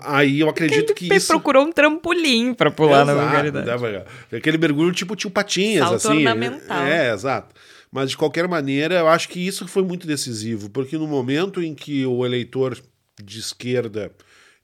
[0.04, 1.28] Aí eu acredito que isso.
[1.28, 4.04] procurou um trampolim para pular exato, na vulgaridade.
[4.36, 6.18] Aquele mergulho tipo tio Patinhas, Salto assim.
[6.18, 6.84] Ornamental.
[6.84, 7.54] É, exato.
[7.90, 11.74] Mas, de qualquer maneira, eu acho que isso foi muito decisivo, porque no momento em
[11.74, 12.78] que o eleitor
[13.22, 14.10] de esquerda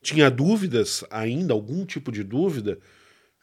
[0.01, 2.79] tinha dúvidas ainda, algum tipo de dúvida,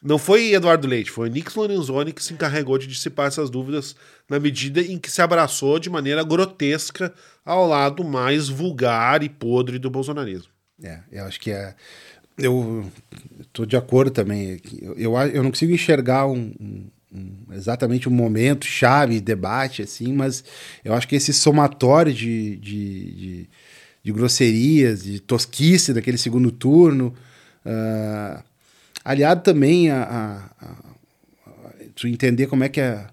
[0.07, 3.97] não foi Eduardo Leite, foi Nix Lorenzoni que se encarregou de dissipar essas dúvidas
[4.29, 7.12] na medida em que se abraçou de maneira grotesca
[7.45, 10.51] ao lado mais vulgar e podre do bolsonarismo.
[10.83, 11.75] É, eu acho que é.
[12.38, 12.90] Eu
[13.40, 14.61] estou de acordo também.
[14.97, 20.45] Eu, eu, não consigo enxergar um um, exatamente um momento chave, debate, assim, mas
[20.85, 23.51] eu acho que esse somatório de, de, de,
[24.03, 27.14] de grosserias, de tosquice daquele segundo turno,
[27.64, 28.42] uh,
[29.07, 30.71] aliado também a, a, a,
[31.47, 33.07] a, entender como é que é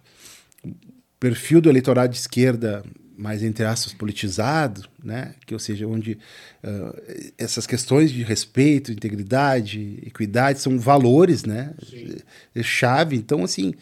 [0.65, 0.73] o
[1.19, 2.83] perfil do eleitorado de esquerda
[3.15, 5.35] mais entre aspas politizado, né?
[5.45, 6.17] Que ou seja, onde
[6.63, 11.75] uh, essas questões de respeito, integridade, equidade são valores, né?
[12.55, 13.15] É chave.
[13.15, 13.75] Então, assim,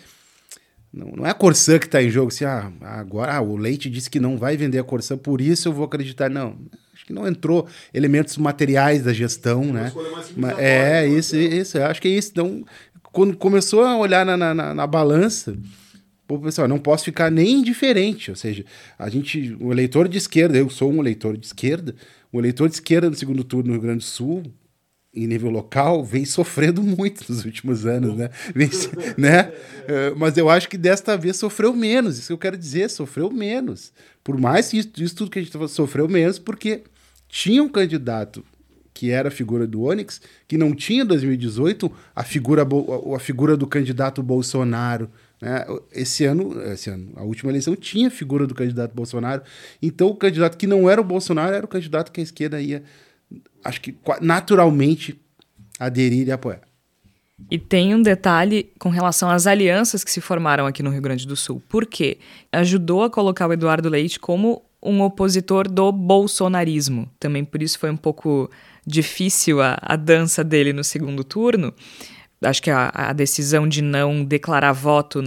[0.93, 2.27] não, não é a Corsã que está em jogo.
[2.27, 5.69] Assim, ah, agora ah, o Leite disse que não vai vender a Corsã, por isso
[5.69, 6.29] eu vou acreditar.
[6.29, 6.57] Não,
[7.01, 9.91] acho que não entrou elementos materiais da gestão, né?
[10.37, 11.77] Mas, é isso, isso.
[11.77, 12.29] Eu acho que é isso.
[12.31, 12.63] Então,
[13.11, 15.57] quando começou a olhar na, na, na, balança
[16.27, 18.63] o pessoal não posso ficar nem indiferente, ou seja,
[18.97, 21.93] a gente, o eleitor de esquerda, eu sou um eleitor de esquerda,
[22.31, 24.43] o eleitor de esquerda no segundo turno no Rio Grande do Sul,
[25.13, 28.29] em nível local, vem sofrendo muito nos últimos anos, né?
[28.55, 28.69] Vem,
[29.17, 29.51] né?
[29.87, 33.29] É, mas eu acho que desta vez sofreu menos, isso que eu quero dizer, sofreu
[33.29, 33.91] menos.
[34.23, 36.83] Por mais que isso, isso tudo que a gente tá sofreu menos, porque
[37.27, 38.43] tinha um candidato
[38.93, 42.65] que era a figura do Onyx, que não tinha em 2018 a figura,
[43.15, 45.09] a figura do candidato Bolsonaro,
[45.41, 45.65] né?
[45.91, 49.41] Esse ano, esse ano, a última eleição tinha a figura do candidato Bolsonaro.
[49.81, 52.83] Então, o candidato que não era o Bolsonaro era o candidato que a esquerda ia,
[53.63, 55.19] acho que naturalmente,
[55.79, 56.61] aderir e apoiar.
[57.49, 61.25] E tem um detalhe com relação às alianças que se formaram aqui no Rio Grande
[61.25, 61.61] do Sul.
[61.67, 62.19] Por quê?
[62.51, 67.09] Ajudou a colocar o Eduardo Leite como um opositor do bolsonarismo.
[67.19, 68.49] Também por isso foi um pouco
[68.85, 71.73] difícil a, a dança dele no segundo turno
[72.49, 75.23] acho que a, a, decisão de não declarar voto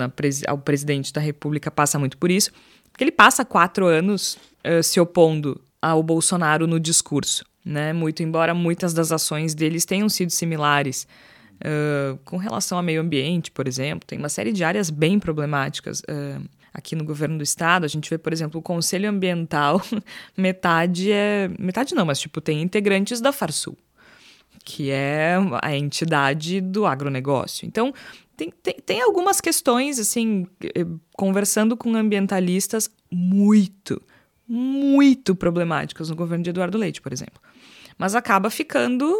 [0.49, 2.51] ao presidente da República passa muito por isso,
[2.91, 4.37] porque ele passa quatro anos
[4.67, 7.93] uh, se opondo ao Bolsonaro no discurso, né?
[7.93, 11.07] Muito embora muitas das ações deles tenham sido similares.
[11.55, 16.01] Uh, com relação ao meio ambiente, por exemplo, tem uma série de áreas bem problemáticas.
[16.01, 19.81] Uh, aqui no governo do estado, a gente vê, por exemplo, o Conselho Ambiental,
[20.37, 21.49] metade é.
[21.59, 23.79] Metade não, mas tipo, tem integrantes da Farsul
[24.65, 27.67] que é a entidade do agronegócio.
[27.67, 27.93] Então,
[28.37, 34.01] tem, tem, tem algumas questões, assim, eh, conversando com ambientalistas muito,
[34.49, 37.41] muito problemáticas no governo de Eduardo Leite, por exemplo.
[37.97, 39.13] Mas acaba ficando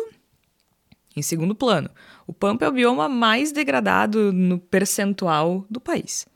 [1.17, 1.91] em segundo plano.
[2.27, 6.27] O Pampa é o bioma mais degradado no percentual do país.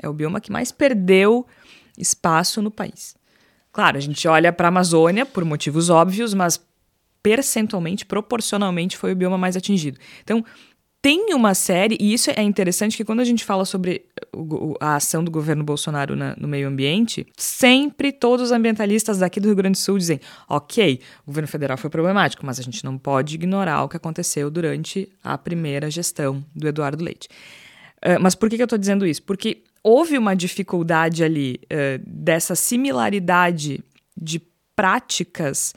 [0.00, 1.46] É o bioma que mais perdeu
[1.96, 3.16] espaço no país.
[3.72, 6.60] Claro, a gente olha para a Amazônia por motivos óbvios, mas
[7.22, 9.98] percentualmente, proporcionalmente, foi o bioma mais atingido.
[10.22, 10.44] Então,
[11.02, 14.06] tem uma série, e isso é interessante que quando a gente fala sobre
[14.80, 19.46] a ação do governo Bolsonaro na, no meio ambiente, sempre todos os ambientalistas daqui do
[19.46, 22.98] Rio Grande do Sul dizem: ok, o governo federal foi problemático, mas a gente não
[22.98, 27.28] pode ignorar o que aconteceu durante a primeira gestão do Eduardo Leite.
[28.04, 29.22] Uh, mas por que, que eu estou dizendo isso?
[29.22, 33.82] Porque houve uma dificuldade ali uh, dessa similaridade
[34.16, 34.40] de
[34.74, 35.74] práticas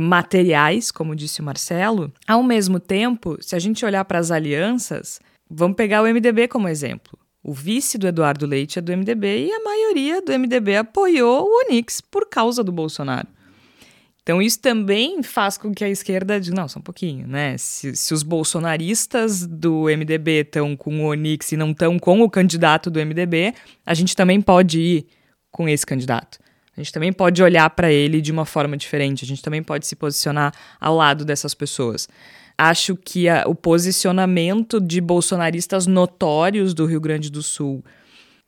[0.00, 5.20] materiais, como disse o Marcelo, ao mesmo tempo, se a gente olhar para as alianças,
[5.50, 7.18] vamos pegar o MDB como exemplo.
[7.46, 11.60] O vice do Eduardo Leite é do MDB e a maioria do MDB apoiou o
[11.60, 13.28] Onix por causa do Bolsonaro.
[14.20, 17.56] Então, isso também faz com que a esquerda diga, não, só um pouquinho, né?
[17.56, 22.28] Se, se os bolsonaristas do MDB estão com o Onix e não estão com o
[22.28, 23.54] candidato do MDB,
[23.86, 25.06] a gente também pode ir
[25.52, 26.40] com esse candidato.
[26.76, 29.86] A gente também pode olhar para ele de uma forma diferente, a gente também pode
[29.86, 32.08] se posicionar ao lado dessas pessoas.
[32.58, 37.84] Acho que a, o posicionamento de bolsonaristas notórios do Rio Grande do Sul,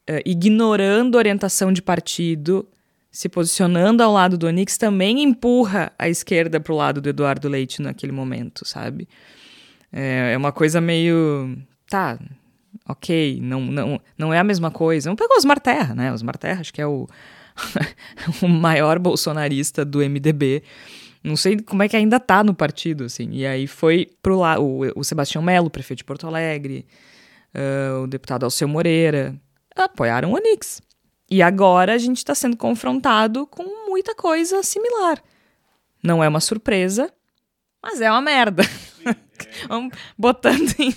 [0.08, 2.66] uh, ignorando orientação de partido,
[3.10, 7.48] se posicionando ao lado do Onix, também empurra a esquerda para o lado do Eduardo
[7.48, 9.08] Leite naquele momento, sabe?
[9.92, 11.56] É, é uma coisa meio.
[11.88, 12.18] Tá,
[12.86, 15.08] ok, não, não, não é a mesma coisa.
[15.08, 16.12] Vamos pegar o Osmar Terra, né?
[16.12, 17.06] Osmar Terra, acho que é o,
[18.42, 20.62] o maior bolsonarista do MDB.
[21.22, 23.28] Não sei como é que ainda tá no partido, assim.
[23.32, 26.86] E aí foi pro lá o, o Sebastião Melo, prefeito de Porto Alegre,
[27.54, 29.34] uh, o deputado Alceu Moreira,
[29.74, 30.80] apoiaram o Onix.
[31.30, 35.22] E agora a gente está sendo confrontado com muita coisa similar.
[36.02, 37.12] Não é uma surpresa,
[37.82, 38.62] mas é uma merda.
[39.68, 40.94] Vamos botando em,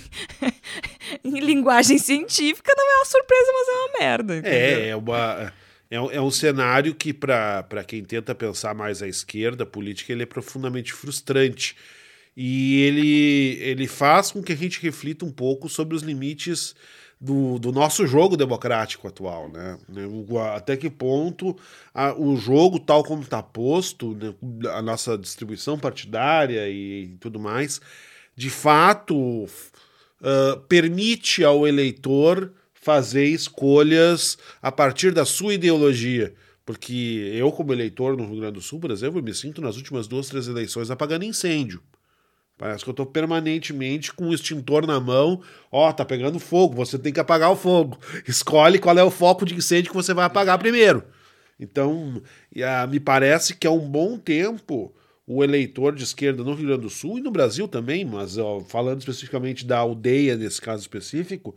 [1.22, 4.36] em, linguagem científica, não é uma surpresa, mas é uma merda.
[4.38, 4.58] Entendeu?
[4.58, 5.52] É, é uma.
[5.92, 10.26] É, é um cenário que, para quem tenta pensar mais à esquerda, política ele é
[10.26, 11.76] profundamente frustrante.
[12.34, 16.74] E ele, ele faz com que a gente reflita um pouco sobre os limites
[17.20, 19.78] do, do nosso jogo democrático atual, né?
[20.56, 21.54] Até que ponto
[21.92, 24.34] a, o jogo, tal como está posto, né?
[24.70, 27.82] a nossa distribuição partidária e, e tudo mais,
[28.34, 32.50] de fato uh, permite ao eleitor
[32.82, 36.34] fazer escolhas a partir da sua ideologia.
[36.66, 40.06] Porque eu, como eleitor no Rio Grande do Sul, por exemplo, me sinto nas últimas
[40.06, 41.80] duas, três eleições apagando incêndio.
[42.58, 45.40] Parece que eu estou permanentemente com o extintor na mão.
[45.70, 47.98] Ó, oh, tá pegando fogo, você tem que apagar o fogo.
[48.26, 51.04] Escolhe qual é o foco de incêndio que você vai apagar primeiro.
[51.58, 52.22] Então,
[52.54, 54.92] uh, me parece que é um bom tempo
[55.26, 58.60] o eleitor de esquerda no Rio Grande do Sul e no Brasil também, mas ó,
[58.60, 61.56] falando especificamente da aldeia nesse caso específico,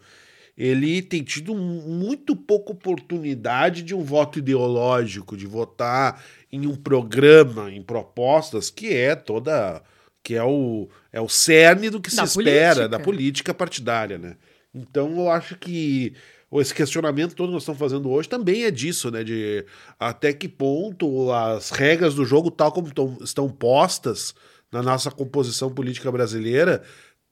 [0.58, 7.70] ele tem tido muito pouca oportunidade de um voto ideológico, de votar em um programa,
[7.72, 9.82] em propostas, que é toda
[10.24, 12.70] que é o, é o cerne do que da se política.
[12.70, 14.38] espera da política partidária, né?
[14.74, 16.14] Então eu acho que
[16.54, 19.24] esse questionamento todo que nós estamos fazendo hoje também é disso, né?
[19.24, 19.66] De
[20.00, 24.34] até que ponto as regras do jogo, tal como tão, estão postas
[24.72, 26.82] na nossa composição política brasileira,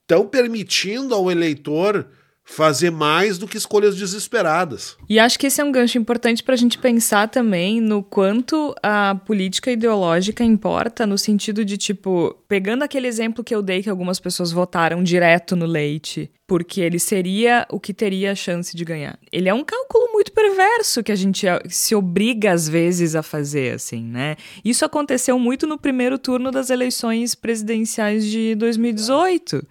[0.01, 2.07] estão permitindo ao eleitor
[2.43, 4.97] fazer mais do que escolhas desesperadas.
[5.09, 8.75] E acho que esse é um gancho importante para a gente pensar também no quanto
[8.83, 13.89] a política ideológica importa, no sentido de, tipo, pegando aquele exemplo que eu dei que
[13.89, 18.83] algumas pessoas votaram direto no leite, porque ele seria o que teria a chance de
[18.83, 19.17] ganhar.
[19.31, 23.73] Ele é um cálculo muito perverso que a gente se obriga às vezes a fazer,
[23.73, 24.35] assim, né?
[24.63, 29.65] Isso aconteceu muito no primeiro turno das eleições presidenciais de 2018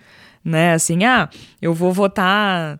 [0.44, 0.72] né?
[0.72, 1.28] Assim, ah,
[1.61, 2.78] eu vou votar.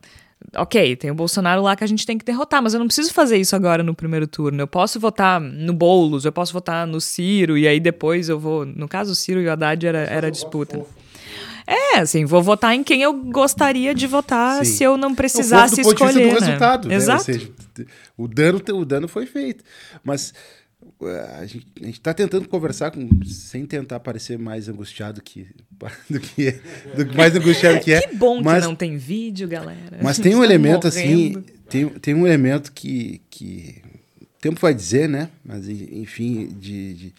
[0.57, 3.13] Ok, tem o Bolsonaro lá que a gente tem que derrotar, mas eu não preciso
[3.15, 4.61] fazer isso agora no primeiro turno.
[4.61, 8.67] Eu posso votar no Boulos, eu posso votar no Ciro, e aí depois eu vou.
[8.67, 10.85] No caso, o Ciro e o Haddad era, era disputa.
[11.67, 14.73] É, assim, vou votar em quem eu gostaria de votar Sim.
[14.73, 16.13] se eu não precisasse o do escolher.
[16.13, 16.47] Do né?
[16.47, 16.95] resultado, né?
[16.95, 17.31] Exato.
[17.31, 17.39] Né?
[17.39, 17.53] Seja,
[18.17, 19.65] o dano, o dano foi feito.
[20.03, 20.35] Mas
[21.07, 25.47] a gente está tentando conversar com, sem tentar parecer mais angustiado que,
[26.09, 26.53] do que,
[26.97, 28.03] do, mais angustiado que é.
[28.03, 29.99] Que bom mas, que não tem vídeo, galera.
[30.03, 31.39] Mas tem um tá elemento morrendo.
[31.39, 33.83] assim, tem, tem um elemento que, que
[34.21, 35.29] o tempo vai dizer, né?
[35.45, 37.15] Mas enfim, de, de,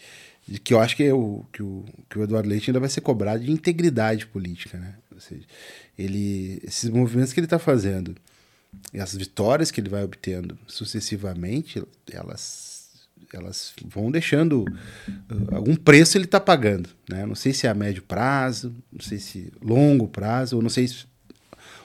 [0.48, 2.88] de, que eu acho que, é o, que, o, que o Eduardo Leite ainda vai
[2.88, 4.94] ser cobrado de integridade política, né?
[5.12, 5.44] Ou seja,
[5.98, 8.14] ele, esses movimentos que ele está fazendo
[8.92, 12.83] e as vitórias que ele vai obtendo sucessivamente, elas
[13.32, 17.24] elas vão deixando uh, algum preço ele está pagando, né?
[17.26, 20.88] Não sei se é a médio prazo, não sei se longo prazo, ou não sei
[20.88, 21.06] se,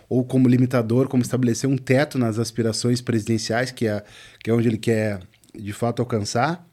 [0.08, 4.04] ou como limitador, como estabelecer um teto nas aspirações presidenciais, que é,
[4.43, 5.21] que é onde ele quer
[5.54, 6.67] de fato alcançar.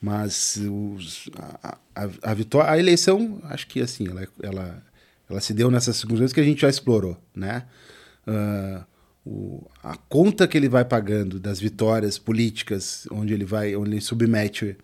[0.00, 1.28] Mas os,
[1.62, 4.82] a, a, a, vitória, a eleição, acho que assim, ela, ela,
[5.28, 7.64] ela se deu nessas circunstâncias que a gente já explorou, né?
[8.26, 8.84] Uh,
[9.26, 14.00] o, a conta que ele vai pagando das vitórias políticas, onde ele vai, onde ele
[14.00, 14.76] submete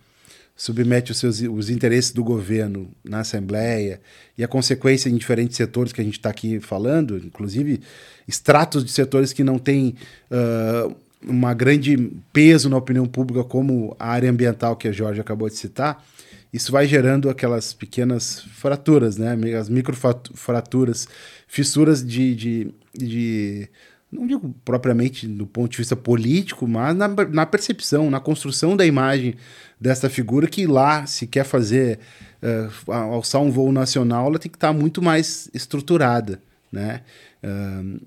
[0.54, 4.00] submete os seus os interesses do governo na Assembleia
[4.36, 7.80] e a consequência em diferentes setores que a gente está aqui falando, inclusive
[8.28, 9.94] extratos de setores que não têm
[10.30, 10.94] uh,
[11.26, 15.56] uma grande peso na opinião pública, como a área ambiental que a Jorge acabou de
[15.56, 16.04] citar,
[16.52, 19.34] isso vai gerando aquelas pequenas fraturas, né?
[19.58, 21.08] as microfraturas,
[21.48, 23.68] fissuras de, de, de
[24.12, 28.84] não digo propriamente do ponto de vista político, mas na, na percepção, na construção da
[28.84, 29.34] imagem
[29.80, 31.98] dessa figura que lá se quer fazer
[32.42, 37.00] uh, alçar um voo nacional, ela tem que estar muito mais estruturada, né?
[37.42, 38.00] Uh,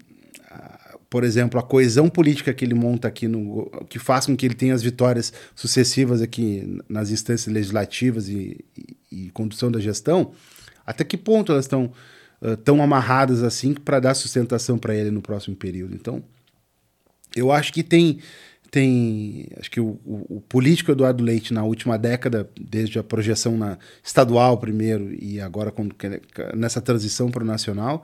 [1.10, 4.56] por exemplo, a coesão política que ele monta aqui no que faz com que ele
[4.56, 10.34] tenha as vitórias sucessivas aqui nas instâncias legislativas e, e, e condução da gestão,
[10.86, 11.92] até que ponto elas estão
[12.64, 15.96] tão amarradas assim para dar sustentação para ele no próximo período.
[15.96, 16.24] Então,
[17.36, 18.20] eu acho que tem
[18.72, 23.58] tem acho que o, o, o, político Eduardo Leite na última década, desde a projeção
[23.58, 25.96] na estadual primeiro e agora quando,
[26.54, 28.04] nessa transição para o nacional,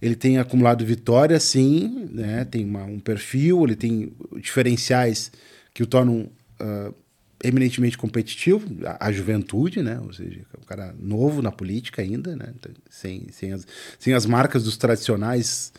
[0.00, 2.44] ele tem acumulado vitórias, sim, né?
[2.44, 5.32] tem uma, um perfil, ele tem diferenciais
[5.74, 6.28] que o tornam
[6.60, 6.94] uh,
[7.42, 9.98] eminentemente competitivo, a, a, juventude, né?
[10.00, 12.52] ou seja, um cara novo na política ainda, né?
[12.56, 13.66] Então, sem, sem, as,
[13.98, 15.72] sem as marcas dos tradicionais,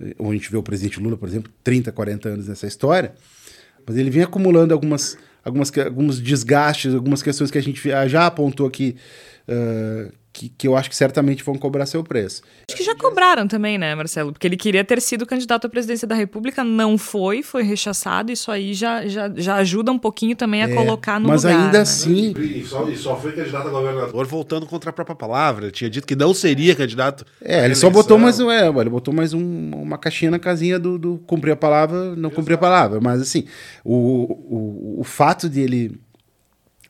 [0.00, 3.14] eh, onde a gente vê o presidente Lula, por exemplo, 30, 40 anos nessa história,
[3.86, 8.66] mas ele vem acumulando algumas, algumas, alguns desgastes, algumas questões que a gente já apontou
[8.66, 8.96] aqui,
[9.48, 12.42] uh, que, que eu acho que certamente vão cobrar seu preço.
[12.68, 14.30] Acho que já cobraram também, né, Marcelo?
[14.32, 18.30] Porque ele queria ter sido candidato à presidência da República, não foi, foi rechaçado.
[18.30, 21.56] Isso aí já, já, já ajuda um pouquinho também a é, colocar no mas lugar.
[21.56, 21.82] Mas ainda né?
[21.82, 22.34] assim.
[22.38, 25.64] E só, e só foi candidato a governador voltando contra a própria palavra.
[25.64, 27.26] Ele tinha dito que não seria candidato.
[27.42, 30.98] É, ele só botou mais, é, ele botou mais um, uma caixinha na casinha do,
[30.98, 33.00] do cumprir a palavra, não cumprir a palavra.
[33.00, 33.44] Mas assim,
[33.84, 36.00] o, o, o fato de ele,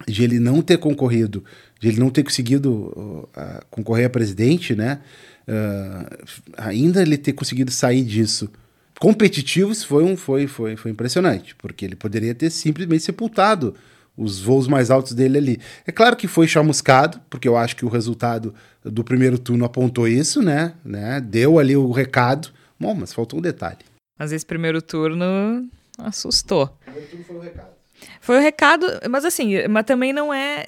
[0.06, 1.42] de ele não ter concorrido
[1.78, 3.28] de ele não ter conseguido uh,
[3.70, 5.00] concorrer a presidente, né?
[5.46, 6.26] Uh,
[6.56, 8.50] ainda ele ter conseguido sair disso
[8.98, 13.74] competitivos foi, um, foi, foi, foi impressionante, porque ele poderia ter simplesmente sepultado
[14.16, 15.60] os voos mais altos dele ali.
[15.86, 18.52] É claro que foi chamuscado, porque eu acho que o resultado
[18.82, 20.74] do primeiro turno apontou isso, né?
[20.84, 21.20] né?
[21.20, 22.48] Deu ali o recado.
[22.78, 23.78] Bom, mas faltou um detalhe.
[24.18, 25.68] Mas esse primeiro turno
[25.98, 26.64] assustou.
[26.64, 27.77] O primeiro turno foi o recado.
[28.20, 30.66] Foi o recado, mas assim, mas também não é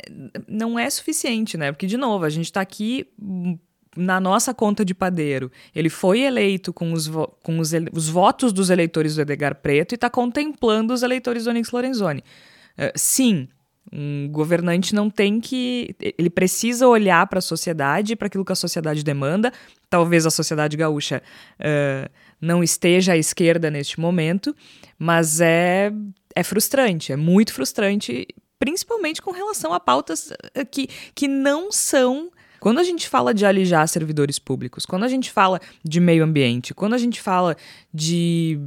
[0.49, 1.72] não é suficiente, né?
[1.72, 3.07] Porque de novo, a gente está aqui
[3.97, 5.51] na nossa conta de padeiro.
[5.74, 7.09] Ele foi eleito com os,
[7.43, 11.51] com os, os votos dos eleitores do Edgar Preto e está contemplando os eleitores do
[11.51, 12.22] Onyx Lorenzoni.
[12.78, 13.49] Uh, sim,
[13.93, 15.97] um governante não tem que.
[16.16, 19.53] Ele precisa olhar para a sociedade, para aquilo que a sociedade demanda.
[19.89, 21.20] Talvez a sociedade gaúcha
[21.59, 22.09] uh,
[22.41, 24.55] não esteja à esquerda neste momento,
[24.97, 25.93] mas é
[26.35, 28.26] é frustrante, é muito frustrante,
[28.59, 32.31] principalmente com relação a pautas eh, que, que não são.
[32.61, 36.75] Quando a gente fala de alijar servidores públicos, quando a gente fala de meio ambiente,
[36.75, 37.57] quando a gente fala
[37.93, 38.61] de.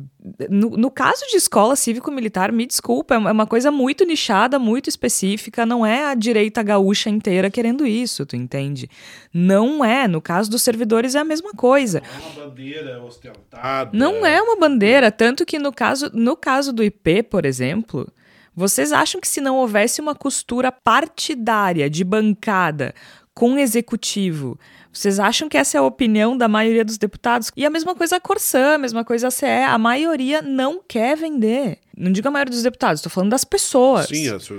[0.49, 4.89] No, no caso de escola cívico-militar, me desculpa, é, é uma coisa muito nichada, muito
[4.89, 8.89] específica, não é a direita gaúcha inteira querendo isso, tu entende?
[9.31, 10.07] Não é.
[10.07, 12.01] No caso dos servidores é a mesma coisa.
[12.01, 13.91] Não é uma bandeira ostentada.
[13.93, 18.11] Não é uma bandeira, tanto que no caso, no caso do IP, por exemplo.
[18.55, 22.93] Vocês acham que se não houvesse uma costura partidária de bancada
[23.33, 24.59] com o executivo,
[24.91, 27.51] vocês acham que essa é a opinião da maioria dos deputados?
[27.57, 31.17] E a mesma coisa a Corsã, a mesma coisa a CE, a maioria não quer
[31.17, 31.79] vender.
[31.95, 34.07] Não digo a maioria dos deputados, estou falando das pessoas.
[34.07, 34.49] Sim, as,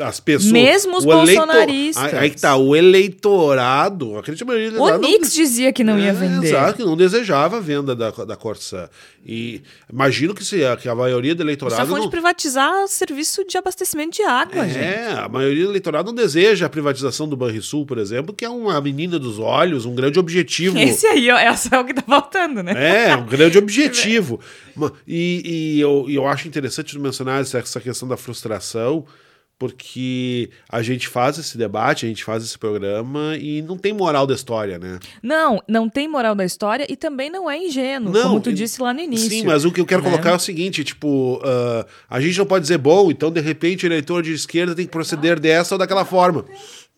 [0.00, 0.50] as pessoas.
[0.50, 2.02] Mesmo os bolsonaristas.
[2.02, 4.16] Eleitor, aí que tá, o eleitorado.
[4.16, 6.48] Acredito maioria o Onix dizia que não é, ia vender.
[6.48, 8.88] Exato, que não desejava a venda da, da Corsã.
[9.26, 9.60] E
[9.92, 11.78] imagino que, se, que a maioria do eleitorado.
[11.78, 12.08] Só foi não...
[12.08, 14.78] privatizar o serviço de abastecimento de água, é, gente.
[14.78, 18.48] É, a maioria do eleitorado não deseja a privatização do Banrisul, por exemplo, que é
[18.48, 20.78] uma menina dos olhos, um grande objetivo.
[20.78, 22.72] Esse aí, ó, essa é o que tá faltando, né?
[23.10, 24.40] É, um grande objetivo.
[25.06, 25.42] E,
[25.76, 29.04] e eu, eu acho interessante mencionar essa, questão da frustração,
[29.58, 34.26] porque a gente faz esse debate, a gente faz esse programa e não tem moral
[34.26, 35.00] da história, né?
[35.20, 38.80] Não, não tem moral da história e também não é ingênuo, não, como tu disse
[38.80, 39.28] lá no início.
[39.28, 40.10] Sim, mas o que eu quero né?
[40.10, 43.84] colocar é o seguinte, tipo, uh, a gente não pode dizer, bom, então de repente
[43.84, 46.44] o eleitor de esquerda tem que proceder dessa ou daquela forma.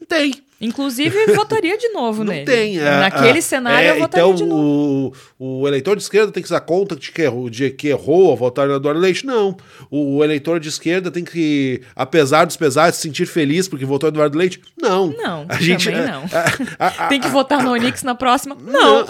[0.00, 0.32] Não tem.
[0.60, 2.44] Inclusive, votaria de novo não nele.
[2.44, 2.78] Tem.
[2.78, 5.14] É, Naquele é, cenário, é, eu votaria então, de novo.
[5.38, 8.30] O, o eleitor de esquerda tem que dar conta de que, errou, de que errou
[8.30, 9.24] ao votar no Eduardo Leite?
[9.24, 9.56] Não.
[9.90, 14.16] O eleitor de esquerda tem que, apesar dos pesares, se sentir feliz porque votou no
[14.16, 14.60] Eduardo Leite?
[14.80, 15.08] Não.
[15.08, 16.24] Não, a gente, também não.
[16.78, 18.54] A, a, tem que votar no Onix na próxima?
[18.60, 19.06] Não.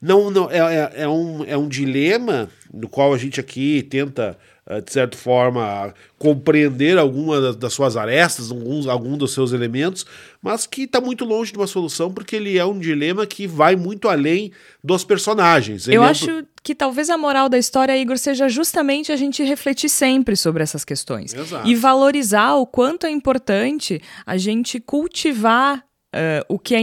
[0.00, 4.38] Não, não, é, é, é, um, é um dilema no qual a gente aqui tenta
[4.84, 10.04] de certa forma, compreender alguma das suas arestas, alguns, algum dos seus elementos,
[10.42, 13.76] mas que está muito longe de uma solução, porque ele é um dilema que vai
[13.76, 14.50] muito além
[14.82, 15.86] dos personagens.
[15.86, 20.34] Eu acho que talvez a moral da história, Igor, seja justamente a gente refletir sempre
[20.34, 21.32] sobre essas questões.
[21.32, 21.68] Exato.
[21.68, 26.80] E valorizar o quanto é importante a gente cultivar uh, o que é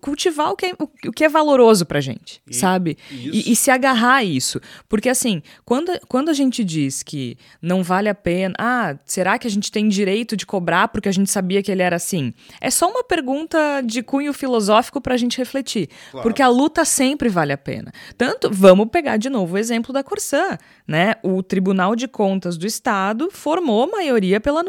[0.00, 0.72] cultivar o que é,
[1.06, 2.96] o que é valoroso pra gente, e, sabe?
[3.10, 4.58] E, e, se agarrar a isso.
[4.88, 9.46] Porque, assim, quando, quando a gente diz que não vale a pena, ah, será que
[9.46, 12.32] a gente tem direito de cobrar porque a gente sabia que ele era assim?
[12.58, 15.88] É só uma pergunta de cunho filosófico pra gente refletir.
[16.10, 16.22] Claro.
[16.22, 17.92] Porque a luta sempre vale a pena.
[18.16, 20.56] Tanto, vamos pegar de novo o exemplo da Corsã,
[20.88, 21.16] né?
[21.22, 24.62] O Tribunal de Contas do Estado formou maioria pela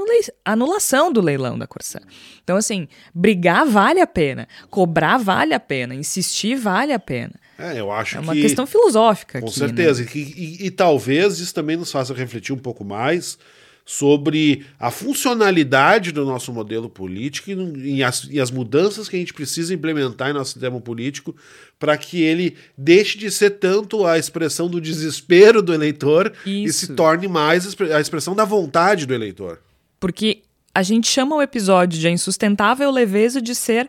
[0.43, 1.99] anulação do leilão da Corsã.
[2.43, 4.47] Então, assim, brigar vale a pena
[4.81, 7.33] cobrar vale a pena, insistir vale a pena.
[7.57, 8.17] É, eu acho que.
[8.17, 9.39] É uma que, questão filosófica.
[9.39, 10.03] Com aqui, certeza.
[10.03, 10.09] Né?
[10.15, 13.37] E, e, e, talvez isso também nos faça refletir um pouco mais
[13.85, 19.33] sobre a funcionalidade do nosso modelo político e, e, as, as mudanças que a gente
[19.33, 21.35] precisa implementar em nosso sistema político
[21.77, 26.69] para que ele deixe de ser tanto a expressão do desespero do eleitor Isso.
[26.69, 29.59] e se torne mais a expressão da vontade do eleitor.
[29.99, 30.41] Porque
[30.73, 33.87] a gente chama o episódio de a insustentável leveza de ser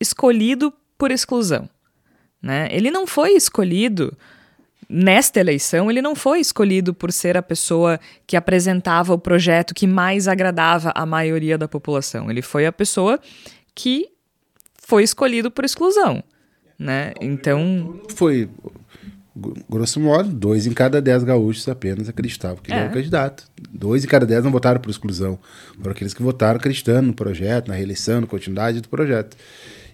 [0.00, 1.68] escolhido por exclusão.
[2.42, 2.68] Né?
[2.70, 4.16] Ele não foi escolhido
[4.88, 9.86] nesta eleição, ele não foi escolhido por ser a pessoa que apresentava o projeto que
[9.86, 12.28] mais agradava a maioria da população.
[12.30, 13.20] Ele foi a pessoa
[13.74, 14.08] que
[14.82, 16.24] foi escolhido por exclusão.
[16.76, 17.12] Né?
[17.20, 18.00] Então.
[18.16, 18.48] Foi,
[19.68, 22.82] grosso modo, dois em cada dez gaúchos apenas acreditavam que ele é.
[22.82, 23.44] era o candidato.
[23.70, 25.38] Dois em cada dez não votaram por exclusão.
[25.76, 29.36] Foram aqueles que votaram acreditando no projeto, na reeleição, na continuidade do projeto.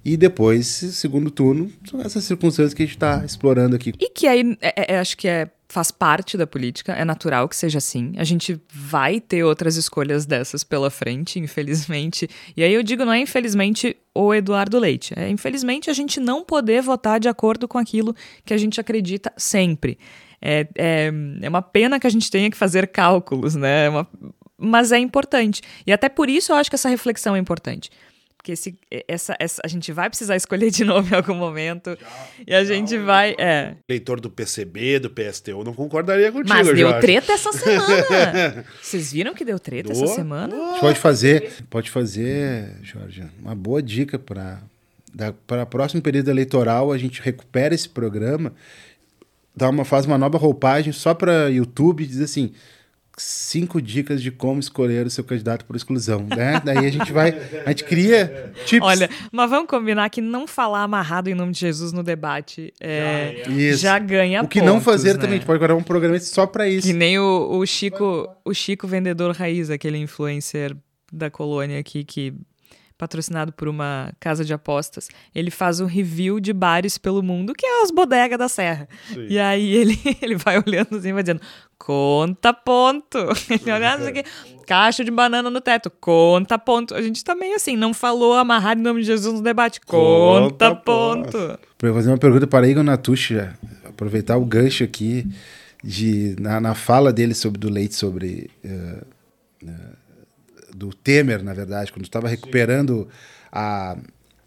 [0.07, 3.93] E depois, segundo turno, são essas circunstâncias que a gente está explorando aqui.
[3.99, 7.57] E que aí, é, é, acho que é, faz parte da política, é natural que
[7.57, 8.13] seja assim.
[8.17, 12.31] A gente vai ter outras escolhas dessas pela frente, infelizmente.
[12.57, 16.45] E aí eu digo, não é infelizmente o Eduardo Leite, é infelizmente a gente não
[16.45, 19.99] poder votar de acordo com aquilo que a gente acredita sempre.
[20.41, 23.87] É, é, é uma pena que a gente tenha que fazer cálculos, né?
[23.87, 24.07] É uma,
[24.57, 25.63] mas é importante.
[25.87, 27.91] E até por isso eu acho que essa reflexão é importante.
[28.47, 28.79] Porque esse,
[29.09, 31.99] essa, essa, a gente vai precisar escolher de novo em algum momento.
[31.99, 33.35] Já, e a gente vai.
[33.37, 33.75] É.
[33.91, 36.49] Leitor do PCB, do PSTU, não concordaria contigo.
[36.49, 37.01] Mas deu Jorge.
[37.01, 38.65] treta essa semana.
[38.81, 39.93] Vocês viram que deu treta do...
[39.93, 40.55] essa semana?
[40.79, 44.63] Pode fazer, pode fazer, Jorge, uma boa dica para
[45.47, 48.53] para o próximo período eleitoral a gente recupera esse programa,
[49.57, 52.53] dá uma faz uma nova roupagem só para YouTube, diz assim
[53.17, 56.61] cinco dicas de como escolher o seu candidato por exclusão, né?
[56.65, 57.31] Daí a gente vai,
[57.65, 58.87] a gente cria tips.
[58.87, 63.43] Olha, mas vamos combinar que não falar amarrado em nome de Jesus no debate é,
[63.47, 65.21] já, já ganha O que pontos, não fazer né?
[65.21, 66.87] também, a gente pode guardar um programa só para isso.
[66.87, 70.77] Que nem o, o Chico, o Chico vendedor raiz, aquele influencer
[71.13, 72.35] da colônia aqui que
[72.99, 75.09] patrocinado por uma casa de apostas.
[75.35, 78.89] Ele faz um review de bares pelo mundo, que é as bodegas da Serra.
[79.13, 79.27] Sim.
[79.29, 81.41] E aí ele, ele vai olhando assim, vai dizendo:
[81.79, 83.19] conta ponto.
[83.51, 84.25] Ele olhando aqui,
[84.67, 86.95] caixa de banana no teto, conta ponto.
[86.95, 90.75] A gente também, assim, não falou amarrar em nome de Jesus no debate, conta, conta
[90.75, 91.59] ponto.
[91.81, 93.37] Vou fazer uma pergunta para Igor Natucci,
[93.85, 95.27] aproveitar o gancho aqui
[95.85, 98.51] de, na, na fala dele sobre do leite sobre.
[98.65, 99.05] Uh,
[99.65, 100.06] uh,
[100.77, 103.09] do Temer, na verdade, quando estava recuperando
[103.51, 103.97] a,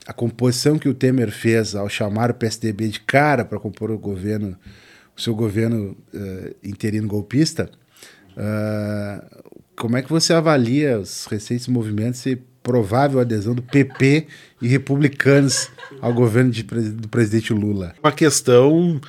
[0.06, 3.98] a composição que o Temer fez ao chamar o PSDB de cara para compor o
[3.98, 4.58] governo,
[5.18, 7.70] o seu governo uh, interino golpista,
[8.38, 9.44] uh,
[9.76, 14.28] como é que você avalia os recentes movimentos e provável adesão do PP
[14.62, 15.72] e republicanos
[16.02, 17.96] ao governo de, do presidente Lula?
[18.04, 19.02] Uma questão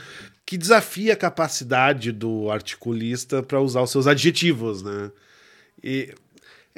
[0.46, 5.10] que desafia a capacidade do articulista para usar os seus adjetivos, né?
[5.82, 6.14] E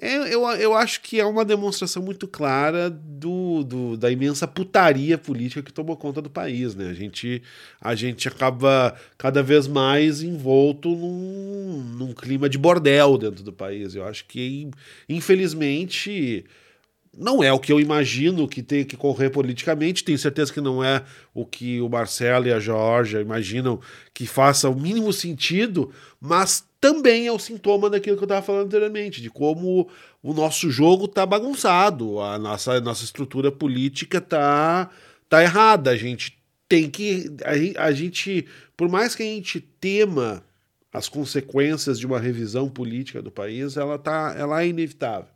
[0.00, 5.18] é, eu, eu acho que é uma demonstração muito clara do, do, da imensa putaria
[5.18, 6.74] política que tomou conta do país.
[6.74, 6.88] Né?
[6.88, 7.42] A, gente,
[7.80, 13.94] a gente acaba cada vez mais envolto num, num clima de bordel dentro do país.
[13.94, 14.70] Eu acho que,
[15.08, 16.44] infelizmente,
[17.16, 20.02] não é o que eu imagino que tem que correr politicamente.
[20.02, 21.04] Tenho certeza que não é
[21.34, 23.80] o que o Marcelo e a Georgia imaginam
[24.14, 28.66] que faça o mínimo sentido, mas também é o sintoma daquilo que eu estava falando
[28.66, 29.88] anteriormente, de como
[30.22, 34.90] o nosso jogo está bagunçado, a nossa, a nossa estrutura política está
[35.28, 35.90] tá errada.
[35.90, 37.26] A gente tem que.
[37.76, 40.42] A, a gente, por mais que a gente tema
[40.90, 45.28] as consequências de uma revisão política do país, ela, tá, ela é inevitável.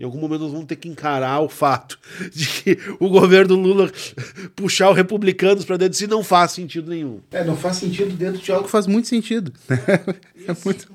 [0.00, 1.98] Em algum momento nós vamos ter que encarar o fato
[2.32, 3.90] de que o governo Lula
[4.54, 7.20] puxar os republicanos para dentro de si não faz sentido nenhum.
[7.32, 9.52] É, não faz sentido dentro de algo que faz muito sentido.
[9.68, 10.88] é muito...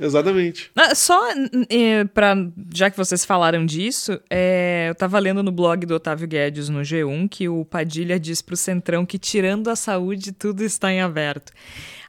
[0.00, 0.70] Exatamente.
[0.74, 1.20] Ah, só
[1.68, 2.34] é, para
[2.74, 6.80] já que vocês falaram disso, é, eu estava lendo no blog do Otávio Guedes no
[6.80, 11.02] G1 que o Padilha diz para o Centrão que tirando a saúde tudo está em
[11.02, 11.52] aberto.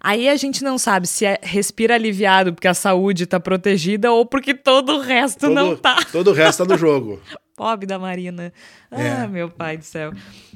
[0.04, 4.26] Aí a gente não sabe se é respira aliviado porque a saúde está protegida ou
[4.26, 6.04] porque todo o resto todo, não tá.
[6.12, 7.22] Todo o resto tá no jogo.
[7.56, 8.52] Pobre da Marina.
[8.90, 9.28] Ah, é.
[9.28, 10.12] meu pai do céu.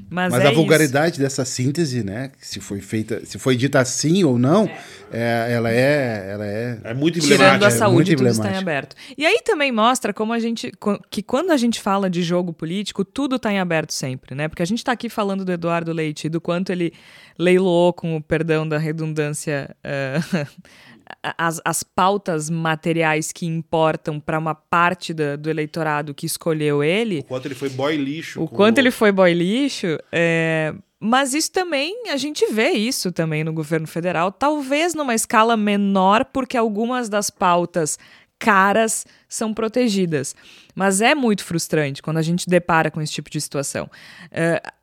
[0.10, 1.22] Mas, Mas é a vulgaridade isso.
[1.22, 2.32] dessa síntese, né?
[2.39, 4.70] Se foi feita, se foi dita assim ou não,
[5.12, 5.52] é.
[5.52, 6.80] ela é, ela é.
[6.84, 8.96] É muito Tirando a saúde, é tudo está em aberto.
[9.18, 10.72] E aí também mostra como a gente,
[11.10, 14.48] que quando a gente fala de jogo político, tudo está em aberto sempre, né?
[14.48, 16.93] Porque a gente está aqui falando do Eduardo Leite, do quanto ele
[17.38, 19.76] leiloou, com o perdão da redundância.
[19.84, 20.48] Uh,
[21.38, 27.20] as, as pautas materiais que importam para uma parte do, do, eleitorado que escolheu ele.
[27.20, 28.41] O quanto ele foi boy lixo.
[28.41, 28.82] O quanto o...
[28.82, 29.97] ele foi boy lixo.
[30.12, 30.74] É...
[30.99, 36.26] Mas isso também, a gente vê isso também no governo federal, talvez numa escala menor,
[36.26, 37.99] porque algumas das pautas
[38.39, 40.36] caras são protegidas.
[40.74, 43.89] Mas é muito frustrante quando a gente depara com esse tipo de situação.
[44.26, 44.74] Uh,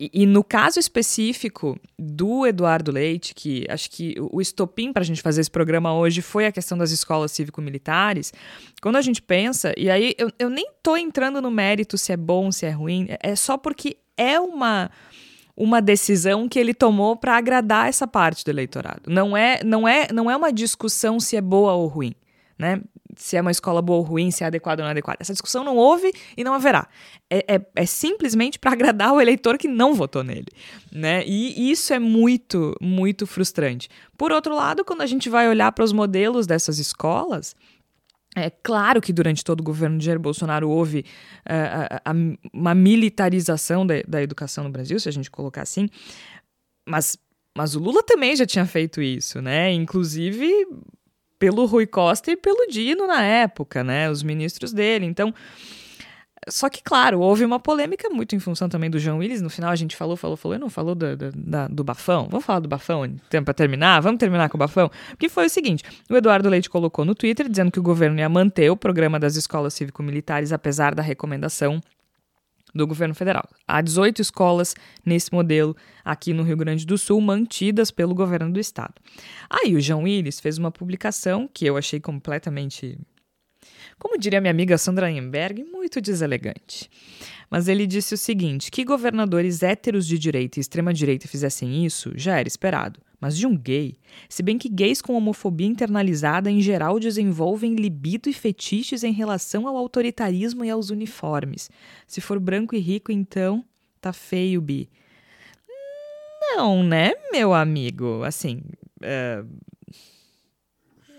[0.00, 5.04] e, e, no caso específico do Eduardo Leite, que acho que o estopim para a
[5.04, 8.32] gente fazer esse programa hoje foi a questão das escolas cívico-militares,
[8.80, 12.16] quando a gente pensa, e aí eu, eu nem tô entrando no mérito se é
[12.16, 14.90] bom, se é ruim, é só porque é uma
[15.60, 19.02] uma decisão que ele tomou para agradar essa parte do eleitorado.
[19.08, 22.14] Não é, não é, não é uma discussão se é boa ou ruim,
[22.56, 22.80] né?
[23.16, 25.18] Se é uma escola boa ou ruim, se é adequada ou não é adequada.
[25.20, 26.88] Essa discussão não houve e não haverá.
[27.30, 30.48] É, é, é simplesmente para agradar o eleitor que não votou nele,
[30.92, 31.24] né?
[31.26, 33.88] E isso é muito, muito frustrante.
[34.16, 37.54] Por outro lado, quando a gente vai olhar para os modelos dessas escolas,
[38.36, 42.14] é claro que durante todo o governo de Jair Bolsonaro houve uh, a, a,
[42.52, 45.88] uma militarização da, da, educação no Brasil, se a gente colocar assim,
[46.86, 47.18] mas,
[47.56, 49.72] mas o Lula também já tinha feito isso, né?
[49.72, 50.66] Inclusive
[51.38, 54.10] pelo Rui Costa e pelo Dino na época, né?
[54.10, 55.06] Os ministros dele.
[55.06, 55.32] Então,
[56.48, 59.42] só que, claro, houve uma polêmica muito em função também do João Willis.
[59.42, 61.30] No final a gente falou, falou, falou, e não falou do, do,
[61.70, 62.26] do Bafão.
[62.30, 64.00] Vamos falar do Bafão, tempo para terminar?
[64.00, 64.90] Vamos terminar com o Bafão?
[65.10, 68.28] Porque foi o seguinte: o Eduardo Leite colocou no Twitter dizendo que o governo ia
[68.28, 71.80] manter o programa das escolas cívico-militares, apesar da recomendação
[72.74, 73.48] do governo federal.
[73.66, 78.60] Há 18 escolas nesse modelo aqui no Rio Grande do Sul, mantidas pelo governo do
[78.60, 78.94] estado.
[79.48, 82.98] Aí o João Willis fez uma publicação que eu achei completamente
[83.98, 86.88] como diria minha amiga Sandra Emberg, muito deselegante.
[87.50, 92.38] Mas ele disse o seguinte: que governadores héteros de direita e extrema-direita fizessem isso já
[92.38, 93.00] era esperado.
[93.20, 93.96] Mas de um gay,
[94.28, 99.66] se bem que gays com homofobia internalizada em geral desenvolvem libido e fetiches em relação
[99.66, 101.68] ao autoritarismo e aos uniformes.
[102.06, 103.64] Se for branco e rico, então
[104.00, 104.88] tá feio, bi.
[106.40, 108.22] Não, né, meu amigo?
[108.22, 108.62] Assim.
[109.02, 109.46] Uh...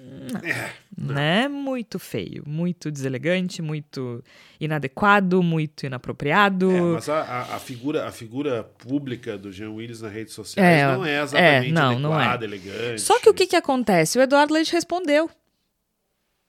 [0.10, 0.40] Não.
[0.50, 0.74] É.
[0.98, 1.48] Né?
[1.48, 4.24] Muito feio, muito deselegante, muito
[4.60, 6.72] inadequado, muito inapropriado.
[6.72, 10.82] É, mas a, a, a, figura, a figura pública do Jean Willis nas redes sociais
[10.82, 12.58] é, não é exatamente é, não, adequada, não é.
[12.58, 13.02] elegante.
[13.02, 14.18] Só que o que, que acontece?
[14.18, 15.30] O Eduardo Leite respondeu.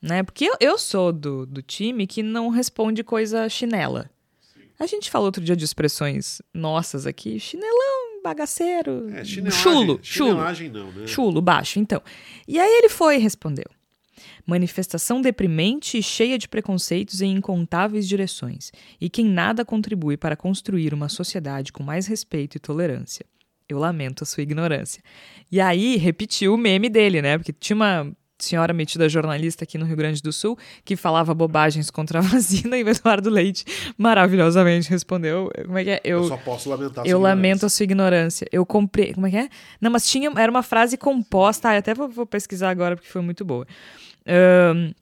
[0.02, 0.22] Né?
[0.22, 4.10] Porque eu, eu sou do, do time que não responde coisa chinela.
[4.40, 4.62] Sim.
[4.78, 10.34] A gente falou outro dia de expressões nossas aqui, chinelão, bagaceiro, é, chulo, chulo.
[10.34, 11.06] Não, né?
[11.06, 12.02] Chulo, baixo, então.
[12.46, 13.66] E aí ele foi e respondeu
[14.46, 20.92] manifestação deprimente e cheia de preconceitos em incontáveis direções, e quem nada contribui para construir
[20.92, 23.24] uma sociedade com mais respeito e tolerância.
[23.68, 25.00] Eu lamento a sua ignorância.
[25.50, 27.38] E aí repetiu o meme dele, né?
[27.38, 28.12] Porque tinha uma
[28.44, 32.76] senhora metida jornalista aqui no Rio Grande do Sul que falava bobagens contra a vacina
[32.76, 33.64] e o Eduardo Leite
[33.96, 35.50] maravilhosamente respondeu.
[35.64, 36.00] Como é que é?
[36.04, 38.46] Eu, eu só posso lamentar a eu lamento a sua ignorância.
[38.52, 39.48] Eu comprei como é que é?
[39.80, 43.22] Não mas tinha era uma frase composta ah, até vou, vou pesquisar agora porque foi
[43.22, 43.66] muito boa.
[44.26, 44.92] Um,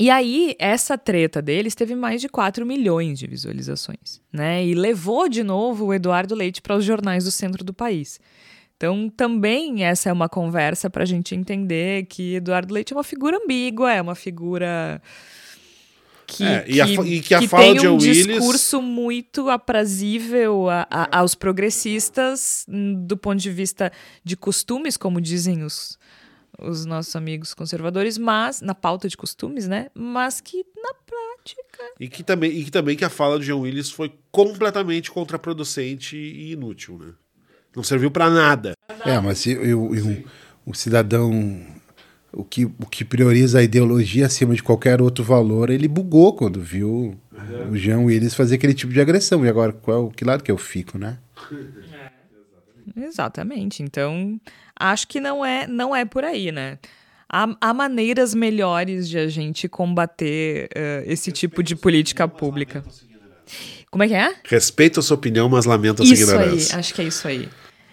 [0.00, 4.64] e aí, essa treta deles teve mais de 4 milhões de visualizações, né?
[4.64, 8.20] E levou de novo o Eduardo Leite para os jornais do centro do país.
[8.78, 13.02] Então, também essa é uma conversa para a gente entender que Eduardo Leite é uma
[13.02, 15.02] figura ambígua, é uma figura
[16.28, 21.18] que, é, e, a, e que, a que tem um discurso muito aprazível a, a,
[21.18, 23.90] aos progressistas do ponto de vista
[24.22, 25.98] de costumes, como dizem os,
[26.56, 29.88] os nossos amigos conservadores, mas na pauta de costumes, né?
[29.92, 31.82] Mas que na prática.
[31.98, 36.16] E que também, e que, também que a fala de John Willis foi completamente contraproducente
[36.16, 37.12] e inútil, né?
[37.74, 38.72] Não serviu para nada.
[39.04, 40.24] É, mas eu, eu, eu,
[40.66, 41.64] o cidadão
[42.32, 46.60] o que, o que prioriza a ideologia acima de qualquer outro valor, ele bugou quando
[46.60, 47.70] viu uhum.
[47.70, 49.44] o Jean Willis fazer aquele tipo de agressão.
[49.44, 51.18] E agora, qual, que lado que eu fico, né?
[52.96, 53.82] É, exatamente.
[53.82, 54.40] Então,
[54.78, 56.78] acho que não é, não é por aí, né?
[57.30, 62.82] Há, há maneiras melhores de a gente combater uh, esse tipo de política pública.
[63.90, 64.34] Como é que é?
[64.44, 66.54] Respeito a sua opinião, mas lamento a sua ignorância.
[66.54, 67.48] Isso aí, acho que é isso aí.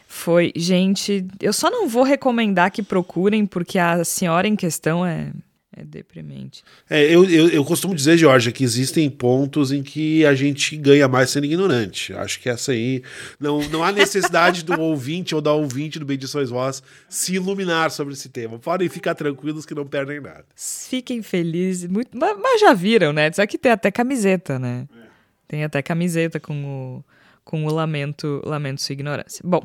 [0.08, 5.32] Foi, gente, eu só não vou recomendar que procurem, porque a senhora em questão é
[5.78, 6.64] é deprimente.
[6.90, 11.06] É, eu, eu, eu, costumo dizer, Jorge, que existem pontos em que a gente ganha
[11.06, 12.14] mais sendo ignorante.
[12.14, 13.04] Acho que essa aí.
[13.38, 18.14] Não, não há necessidade do ouvinte ou da ouvinte do Bendições Voz se iluminar sobre
[18.14, 18.58] esse tema.
[18.58, 20.46] Podem ficar tranquilos que não perdem nada.
[20.56, 21.90] Fiquem felizes.
[21.90, 23.30] Muito, mas, mas já viram, né?
[23.34, 24.88] Só que tem até camiseta, né?
[25.02, 25.05] É.
[25.48, 27.04] Tem até camiseta com o
[27.46, 29.42] com o lamento, lamento sua ignorância.
[29.46, 29.62] Bom,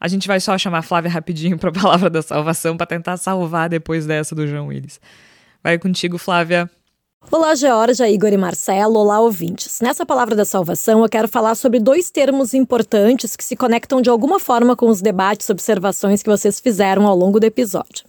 [0.00, 3.16] a gente vai só chamar a Flávia rapidinho para a palavra da salvação para tentar
[3.16, 5.00] salvar depois dessa do João Willis.
[5.62, 6.68] Vai contigo, Flávia.
[7.30, 8.98] Olá, Georgia, Igor e Marcelo.
[8.98, 9.80] Olá, ouvintes.
[9.80, 14.10] Nessa palavra da salvação, eu quero falar sobre dois termos importantes que se conectam de
[14.10, 18.04] alguma forma com os debates e observações que vocês fizeram ao longo do episódio.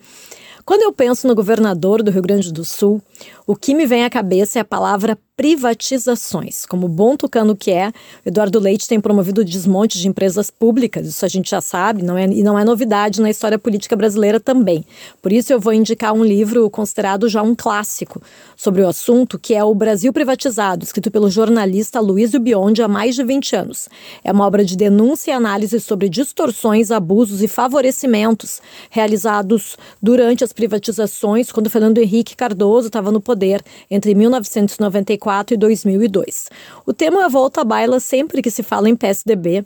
[0.66, 3.02] Quando eu penso no governador do Rio Grande do Sul,
[3.46, 6.64] o que me vem à cabeça é a palavra privatizações.
[6.66, 7.92] Como bom tucano que é,
[8.24, 12.16] Eduardo Leite tem promovido o desmonte de empresas públicas, isso a gente já sabe, não
[12.16, 14.86] é, e não é novidade na história política brasileira também.
[15.22, 18.22] Por isso eu vou indicar um livro considerado já um clássico
[18.56, 23.16] sobre o assunto, que é O Brasil Privatizado, escrito pelo jornalista Luiz Biondi há mais
[23.16, 23.90] de 20 anos.
[24.24, 30.54] É uma obra de denúncia e análise sobre distorções, abusos e favorecimentos realizados durante as
[30.54, 36.50] privatizações, quando Fernando Henrique Cardoso estava no poder entre 1994 2004 e 2002.
[36.86, 39.66] O tema volta à baila sempre que se fala em PSDB,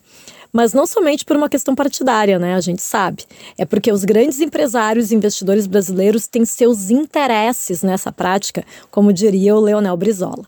[0.54, 2.56] mas não somente por uma questão partidária, né?
[2.56, 3.24] A gente sabe.
[3.58, 9.56] É porque os grandes empresários e investidores brasileiros têm seus interesses nessa prática, como diria
[9.56, 10.46] o Leonel Brizola.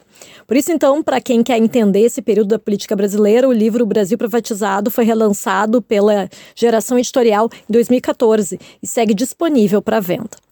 [0.48, 4.18] Por isso, então, para quem quer entender esse período da política brasileira, o livro Brasil
[4.18, 10.49] Privatizado foi relançado pela Geração Editorial em 2014 e segue disponível para venda.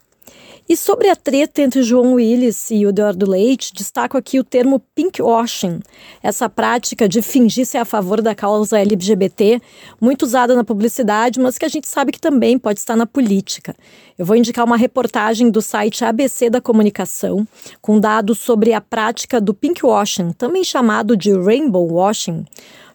[0.69, 4.81] E sobre a treta entre João Willis e o Eduardo Leite, destaco aqui o termo
[4.93, 5.79] pinkwashing,
[6.21, 9.61] essa prática de fingir ser a favor da causa LGBT,
[10.01, 13.73] muito usada na publicidade, mas que a gente sabe que também pode estar na política.
[14.17, 17.47] Eu vou indicar uma reportagem do site ABC da Comunicação,
[17.81, 22.45] com dados sobre a prática do pinkwashing, também chamado de rainbow washing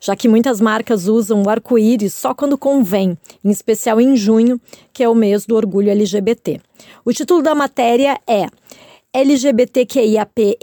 [0.03, 4.61] já que muitas marcas usam o arco-íris só quando convém, em especial em junho,
[4.93, 6.61] que é o mês do orgulho LGBT.
[7.05, 8.47] O título da matéria é
[9.15, 10.57] LGBTQIAPN+,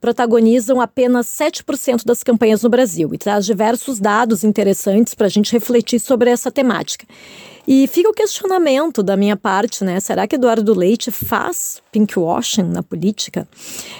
[0.00, 5.52] protagonizam apenas 7% das campanhas no Brasil e traz diversos dados interessantes para a gente
[5.52, 7.06] refletir sobre essa temática.
[7.66, 9.98] E fica o questionamento da minha parte, né?
[9.98, 13.48] Será que Eduardo Leite faz pinkwashing na política?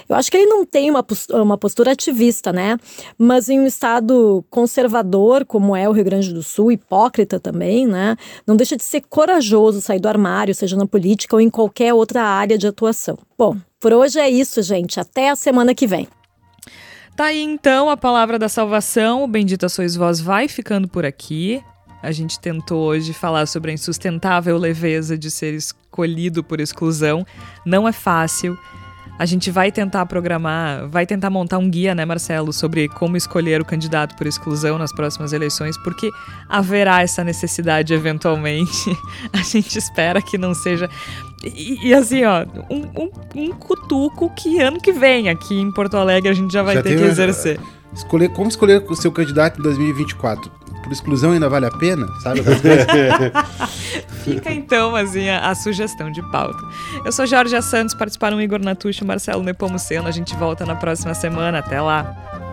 [0.08, 2.78] Eu acho que ele não tem uma postura, uma postura ativista, né?
[3.18, 8.16] Mas em um estado conservador, como é o Rio Grande do Sul, hipócrita também, né?
[8.46, 12.22] Não deixa de ser corajoso sair do armário, seja na política ou em qualquer outra
[12.22, 13.18] área de atuação.
[13.36, 15.00] Bom, por hoje é isso, gente.
[15.00, 16.06] Até a semana que vem.
[17.16, 19.24] Tá aí então a palavra da salvação.
[19.24, 21.62] O Bendita Sois Vós vai ficando por aqui.
[22.07, 27.26] A gente tentou hoje falar sobre a insustentável leveza de ser escolhido por exclusão.
[27.64, 28.57] Não é fácil.
[29.18, 33.61] A gente vai tentar programar, vai tentar montar um guia, né, Marcelo, sobre como escolher
[33.61, 36.09] o candidato por exclusão nas próximas eleições, porque
[36.48, 38.96] haverá essa necessidade eventualmente.
[39.32, 40.88] A gente espera que não seja.
[41.42, 45.96] E, e assim, ó, um, um, um, cutuco que ano que vem aqui em Porto
[45.96, 47.59] Alegre a gente já vai já ter que exercer.
[47.92, 50.65] Escolher, como escolher o seu candidato em 2024?
[50.87, 52.41] Por exclusão ainda vale a pena, sabe?
[54.24, 56.59] Fica então, assim, a, a, sugestão de pauta.
[57.05, 60.07] Eu sou Jorge Santos, participaram Igor Natucci e Marcelo Nepomuceno.
[60.07, 61.59] A gente volta na próxima semana.
[61.59, 62.45] Até lá!